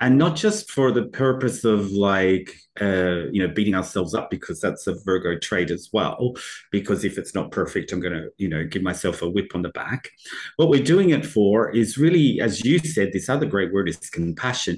and 0.00 0.18
not 0.18 0.36
just 0.36 0.70
for 0.70 0.92
the 0.92 1.04
purpose 1.04 1.64
of 1.64 1.90
like, 1.92 2.54
uh, 2.78 3.24
you 3.32 3.40
know, 3.40 3.52
beating 3.52 3.74
ourselves 3.74 4.14
up 4.14 4.30
because 4.30 4.60
that's 4.60 4.86
a 4.86 4.94
Virgo 5.02 5.38
trait 5.38 5.70
as 5.70 5.88
well. 5.94 6.34
Because 6.70 7.04
if 7.04 7.16
it's 7.16 7.34
not 7.34 7.50
perfect, 7.52 7.90
I'm 7.90 8.00
going 8.00 8.12
to, 8.12 8.28
you 8.36 8.48
know, 8.48 8.64
give 8.64 8.82
myself 8.82 9.22
a 9.22 9.28
whip 9.28 9.52
on 9.54 9.62
the 9.62 9.70
back. 9.70 10.10
What 10.56 10.68
we're 10.68 10.82
doing 10.82 11.10
it 11.10 11.24
for 11.24 11.70
is 11.70 11.96
really, 11.96 12.38
as 12.40 12.62
you 12.64 12.78
said, 12.80 13.12
this 13.12 13.30
other 13.30 13.46
great 13.46 13.72
word 13.72 13.88
is 13.88 13.96
compassion, 13.96 14.76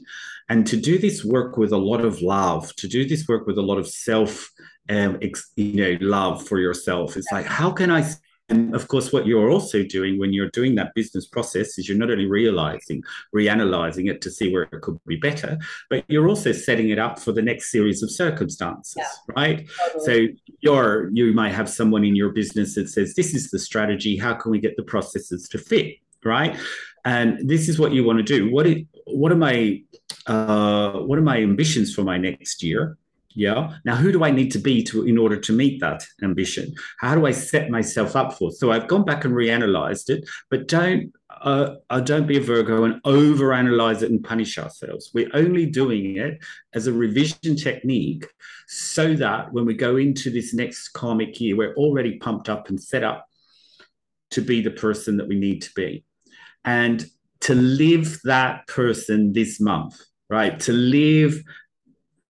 and 0.48 0.64
to 0.68 0.76
do 0.76 0.96
this 0.96 1.24
work 1.24 1.56
with 1.56 1.72
a 1.72 1.76
lot 1.76 2.04
of 2.04 2.22
love, 2.22 2.74
to 2.76 2.86
do 2.86 3.04
this 3.04 3.26
work 3.26 3.48
with 3.48 3.58
a 3.58 3.62
lot 3.62 3.78
of 3.78 3.88
self 3.88 4.52
um, 4.88 5.18
ex, 5.22 5.52
you 5.56 5.74
know, 5.74 5.98
love 6.00 6.46
for 6.46 6.58
yourself. 6.58 7.16
It's 7.16 7.30
like, 7.32 7.46
how 7.46 7.70
can 7.70 7.90
I? 7.90 8.04
And 8.48 8.74
of 8.74 8.88
course, 8.88 9.12
what 9.12 9.26
you're 9.26 9.50
also 9.50 9.82
doing 9.82 10.18
when 10.18 10.32
you're 10.32 10.50
doing 10.50 10.74
that 10.74 10.92
business 10.94 11.26
process 11.26 11.78
is 11.78 11.88
you're 11.88 11.96
not 11.96 12.10
only 12.10 12.26
realizing, 12.26 13.02
reanalyzing 13.34 14.10
it 14.10 14.20
to 14.22 14.30
see 14.30 14.52
where 14.52 14.64
it 14.64 14.82
could 14.82 14.98
be 15.06 15.16
better, 15.16 15.58
but 15.88 16.04
you're 16.08 16.28
also 16.28 16.52
setting 16.52 16.90
it 16.90 16.98
up 16.98 17.18
for 17.18 17.32
the 17.32 17.40
next 17.40 17.70
series 17.70 18.02
of 18.02 18.10
circumstances, 18.10 18.96
yeah. 18.98 19.34
right? 19.36 19.68
Totally. 19.78 20.04
So 20.04 20.34
you're 20.60 21.10
you 21.14 21.32
might 21.32 21.52
have 21.52 21.68
someone 21.68 22.04
in 22.04 22.14
your 22.14 22.30
business 22.30 22.74
that 22.74 22.88
says, 22.88 23.14
"This 23.14 23.34
is 23.34 23.50
the 23.50 23.58
strategy. 23.58 24.16
How 24.16 24.34
can 24.34 24.50
we 24.50 24.58
get 24.58 24.76
the 24.76 24.82
processes 24.82 25.48
to 25.48 25.58
fit?" 25.58 25.96
Right? 26.24 26.56
And 27.04 27.48
this 27.48 27.68
is 27.68 27.78
what 27.78 27.92
you 27.92 28.04
want 28.04 28.18
to 28.18 28.22
do. 28.22 28.50
What 28.50 28.66
it, 28.66 28.86
what 29.06 29.32
are 29.32 29.36
my 29.36 29.82
uh, 30.26 30.92
what 30.92 31.18
are 31.18 31.22
my 31.22 31.38
ambitions 31.38 31.94
for 31.94 32.02
my 32.02 32.18
next 32.18 32.62
year? 32.62 32.96
Yeah? 33.34 33.76
Now 33.84 33.96
who 33.96 34.12
do 34.12 34.24
i 34.24 34.30
need 34.30 34.50
to 34.52 34.58
be 34.58 34.82
to 34.84 35.06
in 35.06 35.18
order 35.18 35.36
to 35.36 35.52
meet 35.52 35.80
that 35.80 36.04
ambition? 36.22 36.74
How 36.98 37.14
do 37.14 37.26
i 37.26 37.30
set 37.30 37.70
myself 37.70 38.16
up 38.16 38.34
for? 38.34 38.50
So 38.50 38.70
i've 38.70 38.88
gone 38.88 39.04
back 39.04 39.24
and 39.24 39.34
reanalyzed 39.34 40.10
it 40.10 40.28
but 40.50 40.68
don't 40.68 41.12
uh, 41.30 41.76
uh, 41.90 42.00
don't 42.00 42.26
be 42.26 42.36
a 42.36 42.40
virgo 42.40 42.84
and 42.84 43.02
overanalyze 43.04 44.02
it 44.02 44.10
and 44.10 44.22
punish 44.22 44.58
ourselves. 44.58 45.10
We're 45.14 45.30
only 45.34 45.66
doing 45.66 46.18
it 46.18 46.38
as 46.74 46.86
a 46.86 46.92
revision 46.92 47.56
technique 47.56 48.26
so 48.68 49.14
that 49.14 49.52
when 49.52 49.64
we 49.64 49.74
go 49.74 49.96
into 49.96 50.30
this 50.30 50.52
next 50.54 50.90
karmic 50.90 51.40
year 51.40 51.56
we're 51.56 51.74
already 51.74 52.18
pumped 52.18 52.48
up 52.48 52.68
and 52.68 52.80
set 52.80 53.02
up 53.02 53.26
to 54.30 54.40
be 54.40 54.60
the 54.60 54.70
person 54.70 55.16
that 55.16 55.28
we 55.28 55.38
need 55.38 55.62
to 55.62 55.70
be. 55.74 56.04
And 56.64 57.04
to 57.40 57.54
live 57.54 58.20
that 58.24 58.68
person 58.68 59.32
this 59.32 59.60
month 59.60 60.00
right? 60.32 60.58
To 60.60 60.72
live 60.72 61.44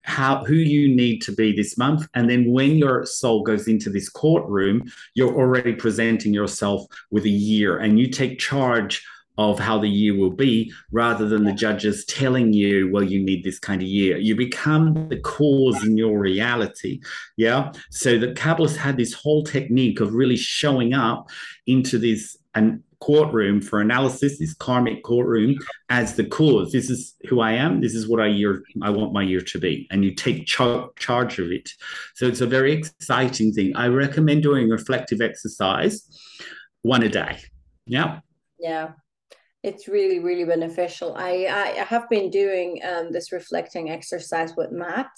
how 0.09 0.43
who 0.43 0.55
you 0.55 0.93
need 0.93 1.19
to 1.19 1.31
be 1.31 1.55
this 1.55 1.77
month. 1.77 2.07
And 2.15 2.29
then 2.29 2.51
when 2.51 2.75
your 2.75 3.05
soul 3.05 3.43
goes 3.43 3.67
into 3.67 3.89
this 3.89 4.09
courtroom 4.09 4.89
you're 5.13 5.35
already 5.35 5.73
presenting 5.73 6.33
yourself 6.33 6.85
with 7.11 7.25
a 7.25 7.29
year 7.29 7.77
and 7.77 7.99
you 7.99 8.07
take 8.09 8.39
charge 8.39 9.05
of 9.37 9.57
how 9.57 9.79
the 9.79 9.87
year 9.87 10.17
will 10.17 10.31
be 10.31 10.71
rather 10.91 11.25
than 11.29 11.45
the 11.45 11.53
judges 11.53 12.03
telling 12.05 12.51
you 12.51 12.89
well 12.91 13.03
you 13.03 13.23
need 13.23 13.43
this 13.43 13.59
kind 13.59 13.81
of 13.81 13.87
year. 13.87 14.17
You 14.17 14.35
become 14.35 15.07
the 15.07 15.19
cause 15.19 15.81
in 15.85 15.97
your 15.97 16.19
reality. 16.19 16.99
Yeah? 17.37 17.71
So 17.89 18.17
the 18.17 18.33
kabbalists 18.33 18.75
had 18.75 18.97
this 18.97 19.13
whole 19.13 19.43
technique 19.43 20.01
of 20.01 20.13
really 20.13 20.35
showing 20.35 20.93
up 20.93 21.29
into 21.67 21.97
this 21.97 22.35
and 22.53 22.83
courtroom 22.99 23.61
for 23.61 23.81
analysis, 23.81 24.39
this 24.39 24.53
karmic 24.53 25.03
courtroom, 25.03 25.55
as 25.89 26.15
the 26.15 26.25
cause. 26.25 26.71
This 26.71 26.89
is 26.89 27.15
who 27.27 27.39
I 27.39 27.53
am. 27.53 27.81
This 27.81 27.95
is 27.95 28.07
what 28.07 28.19
I 28.19 28.27
year 28.27 28.63
I 28.81 28.89
want 28.89 29.13
my 29.13 29.23
year 29.23 29.41
to 29.41 29.59
be, 29.59 29.87
and 29.91 30.03
you 30.03 30.13
take 30.13 30.45
char- 30.45 30.89
charge 30.97 31.39
of 31.39 31.51
it. 31.51 31.69
So 32.15 32.27
it's 32.27 32.41
a 32.41 32.47
very 32.47 32.73
exciting 32.73 33.53
thing. 33.53 33.75
I 33.75 33.87
recommend 33.87 34.43
doing 34.43 34.69
reflective 34.69 35.21
exercise, 35.21 36.07
one 36.81 37.03
a 37.03 37.09
day. 37.09 37.39
Yeah. 37.85 38.19
Yeah. 38.59 38.91
It's 39.63 39.87
really, 39.87 40.19
really 40.19 40.45
beneficial. 40.45 41.15
I, 41.17 41.75
I 41.79 41.83
have 41.83 42.07
been 42.09 42.29
doing 42.29 42.79
um, 42.87 43.11
this 43.11 43.31
reflecting 43.33 43.89
exercise 43.89 44.53
with 44.55 44.71
Matt, 44.71 45.11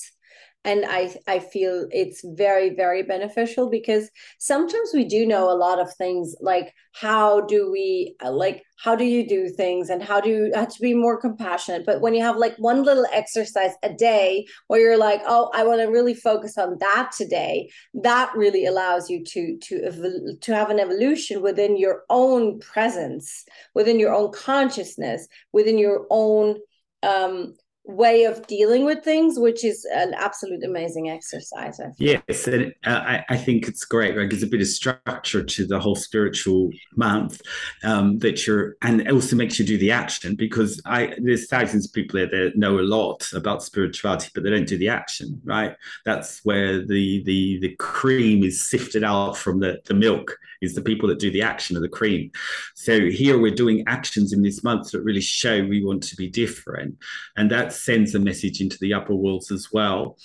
and 0.64 0.86
i 0.86 1.14
i 1.28 1.40
feel 1.40 1.88
it's 1.92 2.22
very 2.36 2.70
very 2.70 3.04
beneficial 3.04 3.70
because 3.70 4.10
sometimes 4.40 4.92
we 4.94 5.04
do 5.04 5.26
know 5.26 5.50
a 5.50 5.58
lot 5.58 5.80
of 5.80 5.94
things 5.96 6.36
like 6.42 6.74
how 6.94 7.42
do 7.42 7.72
we 7.72 8.16
uh, 8.24 8.32
like 8.32 8.64
how 8.84 8.96
do 8.96 9.06
you 9.06 9.28
do 9.28 9.48
things 9.48 9.90
and 9.90 10.02
how 10.02 10.20
do 10.20 10.30
you 10.30 10.52
have 10.56 10.74
to 10.74 10.82
be 10.82 10.96
more 10.96 11.20
compassionate? 11.20 11.86
But 11.86 12.02
when 12.02 12.16
you 12.16 12.24
have 12.24 12.38
like 12.38 12.56
one 12.58 12.84
little 12.84 13.06
exercise 13.14 13.74
a 13.84 13.94
day 13.94 14.48
where 14.68 14.80
you're 14.80 14.98
like 14.98 15.22
oh 15.26 15.50
i 15.54 15.64
want 15.64 15.82
to 15.82 15.88
really 15.88 16.14
focus 16.14 16.58
on 16.58 16.78
that 16.80 17.12
today 17.16 17.70
that 17.94 18.32
really 18.36 18.66
allows 18.66 19.10
you 19.10 19.24
to 19.24 19.58
to 19.58 20.38
to 20.42 20.56
have 20.56 20.70
an 20.70 20.80
evolution 20.80 21.42
within 21.42 21.78
your 21.78 22.04
own 22.10 22.60
presence 22.60 23.46
within 23.76 24.00
your 24.00 24.14
own 24.14 24.32
consciousness 24.32 25.28
within 25.54 25.78
your 25.78 26.08
own 26.10 26.58
um 27.04 27.56
way 27.86 28.26
of 28.26 28.46
dealing 28.48 28.86
with 28.86 29.04
things, 29.04 29.40
which 29.40 29.64
is 29.64 29.86
an 29.94 30.14
absolute 30.14 30.64
amazing 30.64 31.10
exercise. 31.10 31.80
Yes, 31.98 32.48
and 32.48 32.74
uh, 32.86 32.90
I, 32.90 33.26
I 33.30 33.38
think 33.38 33.68
it's 33.68 33.86
great. 33.86 34.16
Right, 34.16 34.30
gives 34.30 34.44
a 34.44 34.48
bit 34.48 34.62
of 34.62 34.68
structure 34.68 35.44
to 35.44 35.66
the 35.66 35.80
whole 35.80 35.96
spiritual 35.96 36.70
month 36.96 37.42
um, 37.84 38.20
that 38.20 38.46
you're, 38.46 38.76
and 38.82 39.02
it 39.02 39.12
also 39.12 39.36
makes 39.36 39.58
you 39.58 39.66
do 39.66 39.78
the 39.78 39.92
action 39.92 40.36
because 40.36 40.82
I 40.86 41.16
there's 41.22 41.48
thousands 41.48 41.88
of 41.88 41.94
people 41.94 42.20
there 42.20 42.28
that 42.28 42.58
know 42.58 42.80
a 42.80 42.82
lot 42.82 43.28
about 43.34 43.64
spirituality, 43.64 44.30
but 44.34 44.44
they 44.44 44.52
don't 44.52 44.68
do 44.68 44.78
the 44.78 44.90
action. 44.90 45.42
Right, 45.44 45.76
that's 46.06 46.42
where 46.44 46.86
the 46.86 47.24
the 47.24 47.60
the 47.60 47.76
cream 47.78 48.44
is 48.44 48.70
sifted 48.70 49.04
out 49.04 49.38
from 49.38 49.60
the 49.60 49.80
the 49.86 49.96
milk 49.96 50.38
is 50.62 50.76
the 50.76 50.82
people 50.82 51.10
that 51.10 51.18
do 51.18 51.32
the 51.32 51.42
action 51.42 51.76
of 51.76 51.82
the 51.82 51.90
cream. 51.90 52.30
So 52.76 53.10
here 53.10 53.40
we're 53.40 53.56
doing 53.56 53.84
actions 53.88 54.32
in 54.32 54.44
this 54.44 54.64
month 54.64 54.92
that 54.92 55.02
really 55.02 55.22
show 55.22 55.64
we 55.64 55.84
want 55.84 56.04
to 56.04 56.16
be 56.16 56.30
different, 56.30 56.98
and 57.36 57.50
that 57.50 57.71
sends 57.74 58.16
a 58.16 58.20
message 58.20 58.62
into 58.62 58.78
the 58.80 58.94
upper 58.94 59.16
worlds 59.16 59.52
as 59.52 59.70
well. 59.72 60.18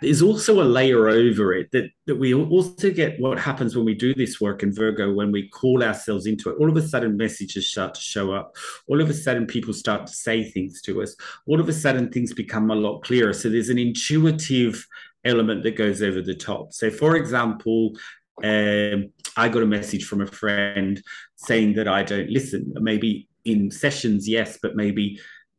There's 0.00 0.22
also 0.22 0.62
a 0.62 0.64
layer 0.64 1.08
over 1.08 1.52
it 1.54 1.70
that, 1.72 1.90
that 2.06 2.14
we 2.14 2.32
also 2.34 2.90
get 2.92 3.18
what 3.18 3.38
happens 3.38 3.74
when 3.74 3.84
we 3.84 3.94
do 3.94 4.14
this 4.14 4.40
work 4.40 4.62
in 4.62 4.72
Virgo, 4.72 5.12
when 5.12 5.32
we 5.32 5.48
call 5.48 5.82
ourselves 5.82 6.26
into 6.26 6.50
it. 6.50 6.56
All 6.60 6.70
of 6.70 6.76
a 6.76 6.86
sudden, 6.86 7.16
messages 7.16 7.68
start 7.68 7.94
to 7.94 8.00
show 8.00 8.32
up. 8.32 8.56
All 8.86 9.00
of 9.00 9.10
a 9.10 9.14
sudden, 9.14 9.44
people 9.46 9.72
start 9.74 10.06
to 10.06 10.12
say 10.12 10.44
things 10.48 10.80
to 10.82 11.02
us. 11.02 11.16
All 11.46 11.60
of 11.60 11.68
a 11.68 11.72
sudden, 11.72 12.10
things 12.10 12.32
become 12.32 12.70
a 12.70 12.76
lot 12.76 13.02
clearer. 13.02 13.32
So 13.32 13.48
there's 13.48 13.70
an 13.70 13.78
intuitive 13.78 14.86
element 15.24 15.64
that 15.64 15.76
goes 15.76 16.00
over 16.00 16.22
the 16.22 16.34
top. 16.34 16.72
So, 16.72 16.88
for 16.88 17.16
example, 17.16 17.96
um, 18.44 19.10
I 19.36 19.48
got 19.48 19.64
a 19.64 19.66
message 19.66 20.04
from 20.04 20.20
a 20.20 20.26
friend 20.26 21.02
saying 21.34 21.74
that 21.74 21.88
I 21.88 22.04
don't 22.04 22.30
listen. 22.30 22.72
Maybe 22.76 23.28
in 23.44 23.70
sessions, 23.70 24.28
yes, 24.28 24.58
but 24.62 24.76
maybe 24.76 25.18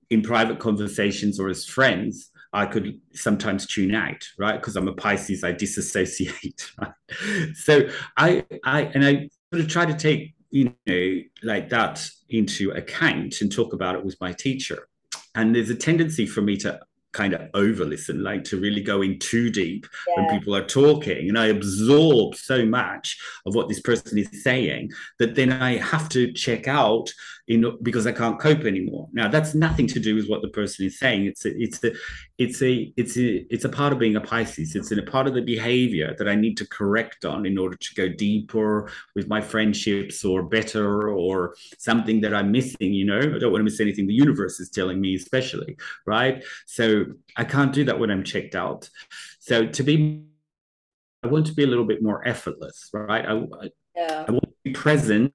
in 0.09 0.21
private 0.21 0.59
conversations 0.59 1.39
or 1.39 1.49
as 1.49 1.65
friends, 1.65 2.31
I 2.53 2.67
could 2.67 2.99
sometimes 3.13 3.65
tune 3.65 3.95
out, 3.95 4.23
right? 4.37 4.59
Because 4.59 4.75
I'm 4.75 4.87
a 4.87 4.93
Pisces, 4.93 5.43
I 5.43 5.51
disassociate. 5.51 6.71
Right? 6.79 7.55
So 7.55 7.87
I, 8.17 8.45
I, 8.63 8.81
and 8.93 9.05
I 9.05 9.29
sort 9.51 9.63
of 9.63 9.67
try 9.67 9.85
to 9.85 9.93
take, 9.93 10.35
you 10.51 10.73
know, 10.85 11.19
like 11.41 11.69
that 11.69 12.07
into 12.29 12.71
account 12.71 13.41
and 13.41 13.51
talk 13.51 13.73
about 13.73 13.95
it 13.95 14.05
with 14.05 14.19
my 14.21 14.31
teacher. 14.31 14.87
And 15.35 15.55
there's 15.55 15.71
a 15.71 15.75
tendency 15.75 16.27
for 16.27 16.41
me 16.41 16.57
to 16.57 16.79
kind 17.13 17.33
of 17.33 17.49
over 17.53 17.85
listen, 17.85 18.23
like 18.23 18.43
to 18.43 18.59
really 18.59 18.81
go 18.81 19.01
in 19.01 19.19
too 19.19 19.49
deep 19.49 19.87
yeah. 20.07 20.15
when 20.15 20.37
people 20.37 20.55
are 20.55 20.65
talking. 20.65 21.29
And 21.29 21.37
I 21.37 21.47
absorb 21.47 22.35
so 22.35 22.65
much 22.65 23.19
of 23.45 23.55
what 23.55 23.69
this 23.69 23.79
person 23.79 24.17
is 24.17 24.43
saying 24.43 24.91
that 25.19 25.35
then 25.35 25.51
I 25.51 25.77
have 25.77 26.09
to 26.09 26.33
check 26.33 26.67
out 26.67 27.13
in 27.47 27.77
because 27.81 28.07
I 28.07 28.13
can't 28.13 28.39
cope 28.39 28.63
anymore. 28.63 29.09
Now 29.11 29.27
that's 29.27 29.53
nothing 29.53 29.85
to 29.87 29.99
do 29.99 30.15
with 30.15 30.27
what 30.29 30.41
the 30.41 30.47
person 30.47 30.85
is 30.85 30.97
saying. 30.97 31.25
It's 31.25 31.45
a, 31.45 31.61
it's 31.61 31.83
a, 31.83 31.93
it's 32.37 32.61
a, 32.61 32.93
it's 32.95 33.17
a, 33.17 33.53
it's 33.53 33.65
a 33.65 33.69
part 33.69 33.91
of 33.91 33.99
being 33.99 34.15
a 34.15 34.21
Pisces. 34.21 34.75
It's 34.75 34.91
a 34.91 35.01
part 35.03 35.27
of 35.27 35.33
the 35.33 35.41
behavior 35.41 36.15
that 36.17 36.29
I 36.29 36.35
need 36.35 36.55
to 36.57 36.67
correct 36.67 37.25
on 37.25 37.45
in 37.45 37.57
order 37.57 37.75
to 37.75 37.95
go 37.95 38.07
deeper 38.07 38.89
with 39.13 39.27
my 39.27 39.41
friendships 39.41 40.23
or 40.23 40.43
better 40.43 41.09
or 41.09 41.55
something 41.77 42.21
that 42.21 42.33
I'm 42.33 42.51
missing. 42.51 42.93
You 42.93 43.05
know, 43.05 43.19
I 43.19 43.39
don't 43.39 43.51
want 43.51 43.59
to 43.59 43.63
miss 43.63 43.81
anything 43.81 44.07
the 44.07 44.13
universe 44.13 44.61
is 44.61 44.69
telling 44.69 45.01
me, 45.01 45.15
especially 45.15 45.75
right. 46.05 46.41
So 46.65 47.05
I 47.35 47.43
can't 47.43 47.73
do 47.73 47.83
that 47.85 47.99
when 47.99 48.09
I'm 48.09 48.23
checked 48.23 48.55
out. 48.55 48.89
So 49.39 49.67
to 49.67 49.83
be, 49.83 50.23
I 51.23 51.27
want 51.27 51.47
to 51.47 51.53
be 51.53 51.63
a 51.63 51.67
little 51.67 51.85
bit 51.85 52.01
more 52.01 52.25
effortless, 52.25 52.89
right? 52.93 53.25
I, 53.25 53.43
yeah. 53.95 54.25
I 54.27 54.31
want 54.31 54.45
to 54.45 54.53
be 54.63 54.71
present 54.71 55.33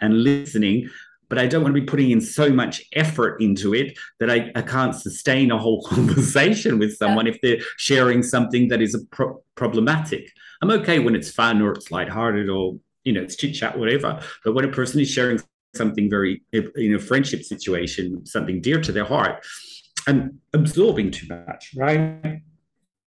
and 0.00 0.22
listening 0.22 0.90
but 1.28 1.38
I 1.38 1.46
don't 1.46 1.62
want 1.62 1.74
to 1.74 1.80
be 1.80 1.86
putting 1.86 2.10
in 2.10 2.20
so 2.20 2.50
much 2.50 2.82
effort 2.92 3.40
into 3.40 3.74
it 3.74 3.98
that 4.20 4.30
I, 4.30 4.50
I 4.54 4.62
can't 4.62 4.94
sustain 4.94 5.50
a 5.50 5.58
whole 5.58 5.82
conversation 5.86 6.78
with 6.78 6.96
someone 6.96 7.26
yeah. 7.26 7.32
if 7.32 7.40
they're 7.40 7.58
sharing 7.76 8.22
something 8.22 8.68
that 8.68 8.80
is 8.80 8.96
pro- 9.10 9.42
problematic. 9.54 10.30
I'm 10.62 10.70
okay 10.70 10.98
when 10.98 11.14
it's 11.14 11.30
fun 11.30 11.60
or 11.60 11.72
it's 11.72 11.90
lighthearted 11.90 12.48
or 12.48 12.78
you 13.04 13.12
know 13.12 13.22
it's 13.22 13.36
chit 13.36 13.54
chat 13.54 13.78
whatever. 13.78 14.20
But 14.44 14.54
when 14.54 14.64
a 14.64 14.68
person 14.68 15.00
is 15.00 15.10
sharing 15.10 15.40
something 15.74 16.08
very 16.08 16.42
in 16.52 16.94
a 16.94 16.98
friendship 16.98 17.42
situation, 17.42 18.24
something 18.24 18.60
dear 18.60 18.80
to 18.80 18.92
their 18.92 19.04
heart, 19.04 19.44
I'm 20.06 20.40
absorbing 20.52 21.10
too 21.10 21.26
much, 21.28 21.72
right? 21.76 22.42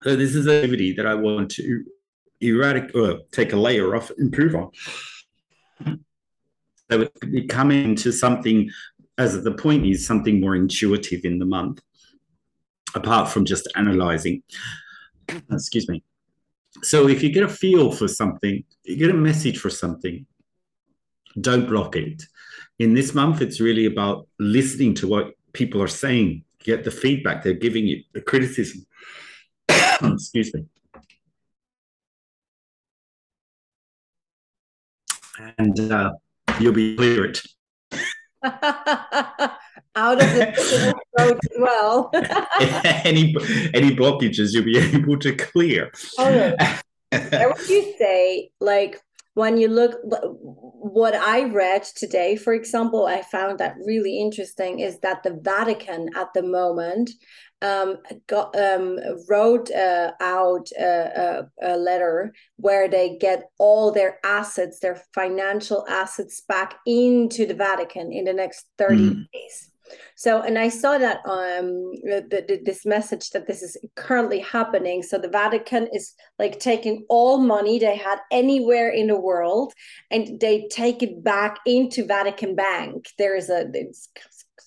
So 0.02 0.16
this 0.16 0.34
is 0.34 0.46
a 0.46 0.58
activity 0.58 0.92
that 0.94 1.06
I 1.06 1.14
want 1.14 1.50
to 1.52 1.84
eradicate 2.40 2.94
or 2.94 3.20
take 3.32 3.52
a 3.52 3.56
layer 3.56 3.94
off, 3.94 4.10
improve 4.18 4.54
on. 4.54 4.70
So 6.90 7.08
it 7.22 7.48
come 7.48 7.70
into 7.70 8.10
something, 8.10 8.68
as 9.16 9.44
the 9.44 9.52
point 9.52 9.86
is, 9.86 10.06
something 10.06 10.40
more 10.40 10.56
intuitive 10.56 11.24
in 11.24 11.38
the 11.38 11.44
month, 11.44 11.80
apart 12.94 13.28
from 13.28 13.44
just 13.44 13.68
analyzing. 13.76 14.42
Excuse 15.52 15.88
me. 15.88 16.02
So 16.82 17.08
if 17.08 17.22
you 17.22 17.30
get 17.30 17.44
a 17.44 17.48
feel 17.48 17.92
for 17.92 18.08
something, 18.08 18.64
you 18.84 18.96
get 18.96 19.10
a 19.10 19.14
message 19.14 19.58
for 19.58 19.70
something, 19.70 20.26
don't 21.40 21.68
block 21.68 21.94
it. 21.94 22.24
In 22.78 22.94
this 22.94 23.14
month, 23.14 23.40
it's 23.40 23.60
really 23.60 23.86
about 23.86 24.26
listening 24.38 24.94
to 24.94 25.06
what 25.06 25.34
people 25.52 25.82
are 25.82 25.88
saying, 25.88 26.44
get 26.64 26.82
the 26.82 26.90
feedback 26.90 27.44
they're 27.44 27.52
giving 27.52 27.86
you, 27.86 28.02
the 28.14 28.20
criticism. 28.20 28.84
Excuse 29.68 30.52
me. 30.54 30.64
And 35.58 35.92
uh, 35.92 36.12
you'll 36.60 36.72
be 36.72 36.96
clear 36.96 37.24
it. 37.24 37.40
Out 39.96 40.22
of 40.22 40.32
the 40.34 41.02
throat 41.16 41.38
as 41.44 41.58
well. 41.58 42.10
any 43.04 43.34
any 43.74 43.94
blockages 43.94 44.52
you'll 44.52 44.64
be 44.64 44.78
able 44.78 45.18
to 45.18 45.34
clear. 45.34 45.90
Oh, 46.18 46.28
okay. 46.28 46.78
I 47.12 47.46
would 47.46 47.68
you 47.68 47.94
say 47.98 48.50
like 48.60 49.00
when 49.34 49.56
you 49.56 49.68
look 49.68 49.98
what 50.02 51.14
i 51.14 51.44
read 51.44 51.82
today 51.84 52.36
for 52.36 52.52
example 52.52 53.06
i 53.06 53.22
found 53.22 53.58
that 53.58 53.74
really 53.84 54.18
interesting 54.18 54.80
is 54.80 54.98
that 55.00 55.22
the 55.22 55.38
vatican 55.42 56.08
at 56.16 56.28
the 56.34 56.42
moment 56.42 57.10
um, 57.62 57.98
got, 58.26 58.56
um, 58.58 58.98
wrote 59.28 59.70
uh, 59.70 60.12
out 60.20 60.68
a, 60.78 61.46
a, 61.62 61.74
a, 61.74 61.76
letter 61.76 62.32
where 62.56 62.88
they 62.88 63.18
get 63.18 63.50
all 63.58 63.92
their 63.92 64.18
assets, 64.24 64.80
their 64.80 65.02
financial 65.14 65.86
assets 65.88 66.42
back 66.48 66.76
into 66.86 67.46
the 67.46 67.54
Vatican 67.54 68.12
in 68.12 68.24
the 68.24 68.32
next 68.32 68.66
30 68.78 68.96
mm. 68.96 69.26
days. 69.32 69.70
So, 70.14 70.42
and 70.42 70.58
I 70.58 70.68
saw 70.68 70.98
that 70.98 71.18
um 71.26 71.92
the, 72.04 72.44
the, 72.46 72.60
this 72.64 72.84
message 72.86 73.30
that 73.30 73.46
this 73.46 73.62
is 73.62 73.76
currently 73.96 74.40
happening. 74.40 75.02
So 75.02 75.18
the 75.18 75.28
Vatican 75.28 75.88
is 75.92 76.14
like 76.38 76.60
taking 76.60 77.04
all 77.08 77.38
money 77.38 77.78
they 77.78 77.96
had 77.96 78.18
anywhere 78.30 78.90
in 78.90 79.08
the 79.08 79.18
world, 79.18 79.72
and 80.10 80.38
they 80.40 80.68
take 80.70 81.02
it 81.02 81.22
back 81.24 81.58
into 81.66 82.06
Vatican 82.06 82.54
Bank. 82.54 83.08
There 83.18 83.36
is 83.36 83.50
a 83.50 83.68
it's 83.72 84.08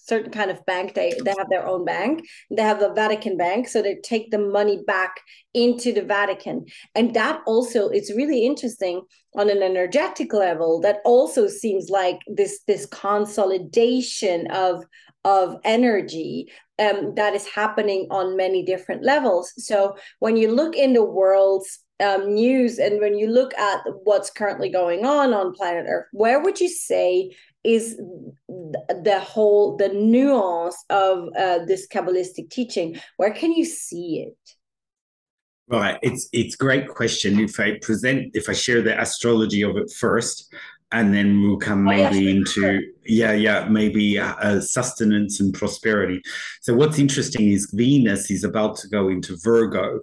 certain 0.05 0.31
kind 0.31 0.51
of 0.51 0.65
bank 0.65 0.93
they 0.93 1.13
they 1.23 1.33
have 1.37 1.49
their 1.49 1.65
own 1.65 1.85
bank. 1.85 2.25
They 2.51 2.61
have 2.61 2.79
the 2.79 2.93
vatican 2.93 3.37
bank 3.37 3.67
so 3.67 3.81
they 3.81 3.95
take 4.03 4.31
the 4.31 4.39
money 4.39 4.81
back 4.85 5.19
into 5.53 5.93
the 5.93 6.03
vatican. 6.03 6.65
And 6.95 7.13
that 7.13 7.41
also 7.45 7.89
is 7.89 8.13
really 8.15 8.45
interesting 8.45 9.01
on 9.35 9.49
an 9.49 9.63
energetic 9.63 10.33
level 10.33 10.79
that 10.81 10.97
also 11.05 11.47
seems 11.47 11.89
like 11.89 12.19
this 12.27 12.61
this 12.67 12.85
consolidation 12.85 14.47
of 14.51 14.83
of 15.25 15.57
energy 15.63 16.51
um, 16.79 17.15
that 17.15 17.33
is 17.33 17.47
happening 17.47 18.07
on 18.11 18.35
many 18.35 18.63
different 18.63 19.03
levels. 19.03 19.53
So 19.57 19.95
when 20.19 20.35
you 20.35 20.51
look 20.51 20.75
in 20.75 20.93
the 20.93 21.03
world's 21.03 21.79
um, 21.99 22.33
news 22.33 22.79
and 22.79 22.99
when 22.99 23.17
you 23.17 23.27
look 23.27 23.53
at 23.53 23.81
what's 24.03 24.29
currently 24.29 24.69
going 24.69 25.05
on 25.05 25.33
on 25.33 25.53
planet 25.53 25.85
earth 25.87 26.07
where 26.11 26.41
would 26.41 26.59
you 26.59 26.67
say 26.67 27.31
is 27.63 27.97
the 28.57 29.19
whole 29.23 29.77
the 29.77 29.89
nuance 29.89 30.83
of 30.89 31.29
uh, 31.37 31.65
this 31.65 31.87
kabbalistic 31.87 32.49
teaching. 32.49 32.99
Where 33.17 33.33
can 33.33 33.51
you 33.51 33.65
see 33.65 34.25
it? 34.27 34.37
Right. 35.67 35.97
It's 36.01 36.27
it's 36.33 36.55
great 36.55 36.87
question. 36.87 37.39
If 37.39 37.59
i 37.59 37.77
present 37.81 38.31
if 38.35 38.49
i 38.49 38.53
share 38.53 38.81
the 38.81 38.99
astrology 38.99 39.61
of 39.61 39.77
it 39.77 39.91
first 39.91 40.53
and 40.91 41.13
then 41.13 41.41
we'll 41.41 41.57
come 41.57 41.83
maybe 41.83 42.03
oh, 42.03 42.09
yeah, 42.09 42.29
into 42.29 42.81
yeah 43.05 43.31
yeah 43.31 43.67
maybe 43.67 44.19
uh, 44.19 44.59
sustenance 44.61 45.39
and 45.39 45.53
prosperity. 45.53 46.21
So 46.61 46.75
what's 46.75 46.99
interesting 46.99 47.49
is 47.49 47.71
venus 47.73 48.29
is 48.29 48.43
about 48.43 48.77
to 48.77 48.87
go 48.87 49.09
into 49.09 49.37
virgo 49.41 50.01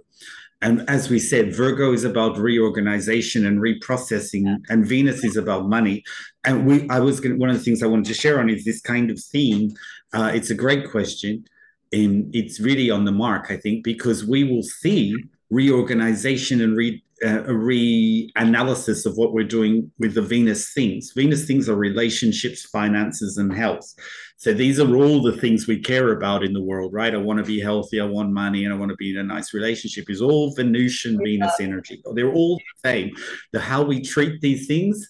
and 0.61 0.87
as 0.87 1.09
we 1.09 1.17
said, 1.17 1.55
Virgo 1.55 1.91
is 1.91 2.03
about 2.03 2.37
reorganization 2.37 3.45
and 3.45 3.59
reprocessing, 3.59 4.63
and 4.69 4.85
Venus 4.85 5.23
is 5.23 5.35
about 5.35 5.67
money. 5.67 6.03
And 6.43 6.67
we, 6.67 6.87
I 6.89 6.99
was 6.99 7.19
going 7.19 7.39
one 7.39 7.49
of 7.49 7.57
the 7.57 7.63
things 7.63 7.81
I 7.81 7.87
wanted 7.87 8.05
to 8.05 8.13
share 8.13 8.39
on 8.39 8.49
is 8.49 8.63
this 8.63 8.81
kind 8.81 9.09
of 9.09 9.19
theme. 9.19 9.71
Uh, 10.13 10.31
it's 10.33 10.51
a 10.51 10.55
great 10.55 10.91
question, 10.91 11.45
and 11.91 12.33
it's 12.35 12.59
really 12.59 12.91
on 12.91 13.05
the 13.05 13.11
mark, 13.11 13.47
I 13.49 13.57
think, 13.57 13.83
because 13.83 14.23
we 14.25 14.43
will 14.43 14.63
see 14.63 15.15
reorganization 15.51 16.61
and 16.61 16.75
re, 16.75 17.03
uh, 17.23 17.43
a 17.43 17.53
reanalysis 17.53 19.05
of 19.05 19.15
what 19.17 19.33
we're 19.33 19.43
doing 19.43 19.91
with 19.99 20.15
the 20.15 20.21
Venus 20.21 20.73
things. 20.73 21.11
Venus 21.15 21.45
things 21.45 21.69
are 21.69 21.75
relationships, 21.75 22.65
finances, 22.65 23.37
and 23.37 23.53
health. 23.53 23.93
So 24.37 24.53
these 24.53 24.79
are 24.79 24.95
all 24.95 25.21
the 25.21 25.37
things 25.37 25.67
we 25.67 25.79
care 25.79 26.13
about 26.13 26.43
in 26.43 26.53
the 26.53 26.63
world, 26.63 26.93
right? 26.93 27.13
I 27.13 27.17
want 27.17 27.37
to 27.37 27.45
be 27.45 27.59
healthy, 27.59 27.99
I 27.99 28.05
want 28.05 28.31
money, 28.31 28.65
and 28.65 28.73
I 28.73 28.77
want 28.77 28.89
to 28.89 28.95
be 28.95 29.11
in 29.11 29.17
a 29.17 29.23
nice 29.23 29.53
relationship. 29.53 30.09
Is 30.09 30.21
all 30.21 30.55
Venusian 30.55 31.19
Venus 31.23 31.59
energy. 31.59 32.01
They're 32.15 32.33
all 32.33 32.57
the 32.57 32.89
same. 32.89 33.11
The 33.51 33.59
how 33.59 33.83
we 33.83 34.01
treat 34.01 34.41
these 34.41 34.65
things, 34.65 35.07